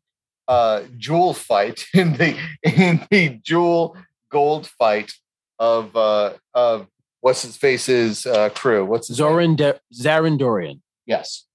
[0.48, 3.96] uh jewel fight in the in the jewel
[4.32, 5.12] gold fight
[5.60, 6.88] of uh of
[7.22, 8.86] what's his face's uh, crew?
[8.86, 9.18] What's his?
[9.18, 10.82] Zoran De- Zarin Dorian.
[11.06, 11.46] Yes.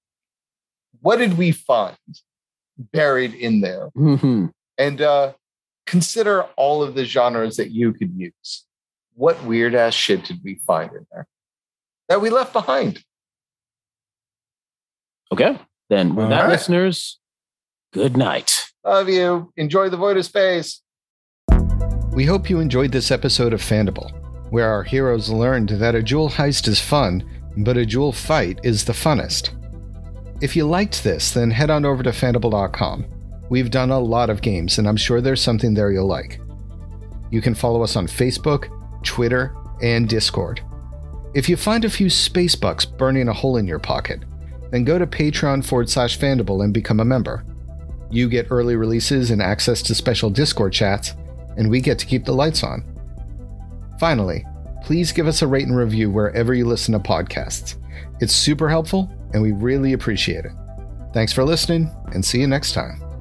[1.00, 1.96] What did we find
[2.76, 3.90] buried in there?
[3.96, 4.50] Mhm.
[4.78, 5.32] And uh,
[5.86, 8.64] consider all of the genres that you could use.
[9.14, 11.26] What weird ass shit did we find in there
[12.08, 13.02] that we left behind?
[15.32, 15.58] Okay.
[15.88, 16.50] Then with All that, right.
[16.50, 17.18] listeners,
[17.92, 18.66] good night.
[18.84, 19.50] Love you.
[19.56, 20.82] Enjoy the void of space.
[22.12, 24.10] We hope you enjoyed this episode of Fandible,
[24.50, 27.24] where our heroes learned that a jewel heist is fun,
[27.56, 29.50] but a jewel fight is the funnest.
[30.42, 33.06] If you liked this, then head on over to fandible.com.
[33.48, 36.38] We've done a lot of games, and I'm sure there's something there you'll like.
[37.30, 38.68] You can follow us on Facebook,
[39.02, 40.60] Twitter, and Discord.
[41.34, 44.22] If you find a few space bucks burning a hole in your pocket,
[44.72, 47.44] then go to patreon forward slash fandible and become a member.
[48.10, 51.14] You get early releases and access to special Discord chats,
[51.56, 52.84] and we get to keep the lights on.
[54.00, 54.44] Finally,
[54.82, 57.76] please give us a rate and review wherever you listen to podcasts.
[58.20, 60.52] It's super helpful, and we really appreciate it.
[61.12, 63.11] Thanks for listening, and see you next time.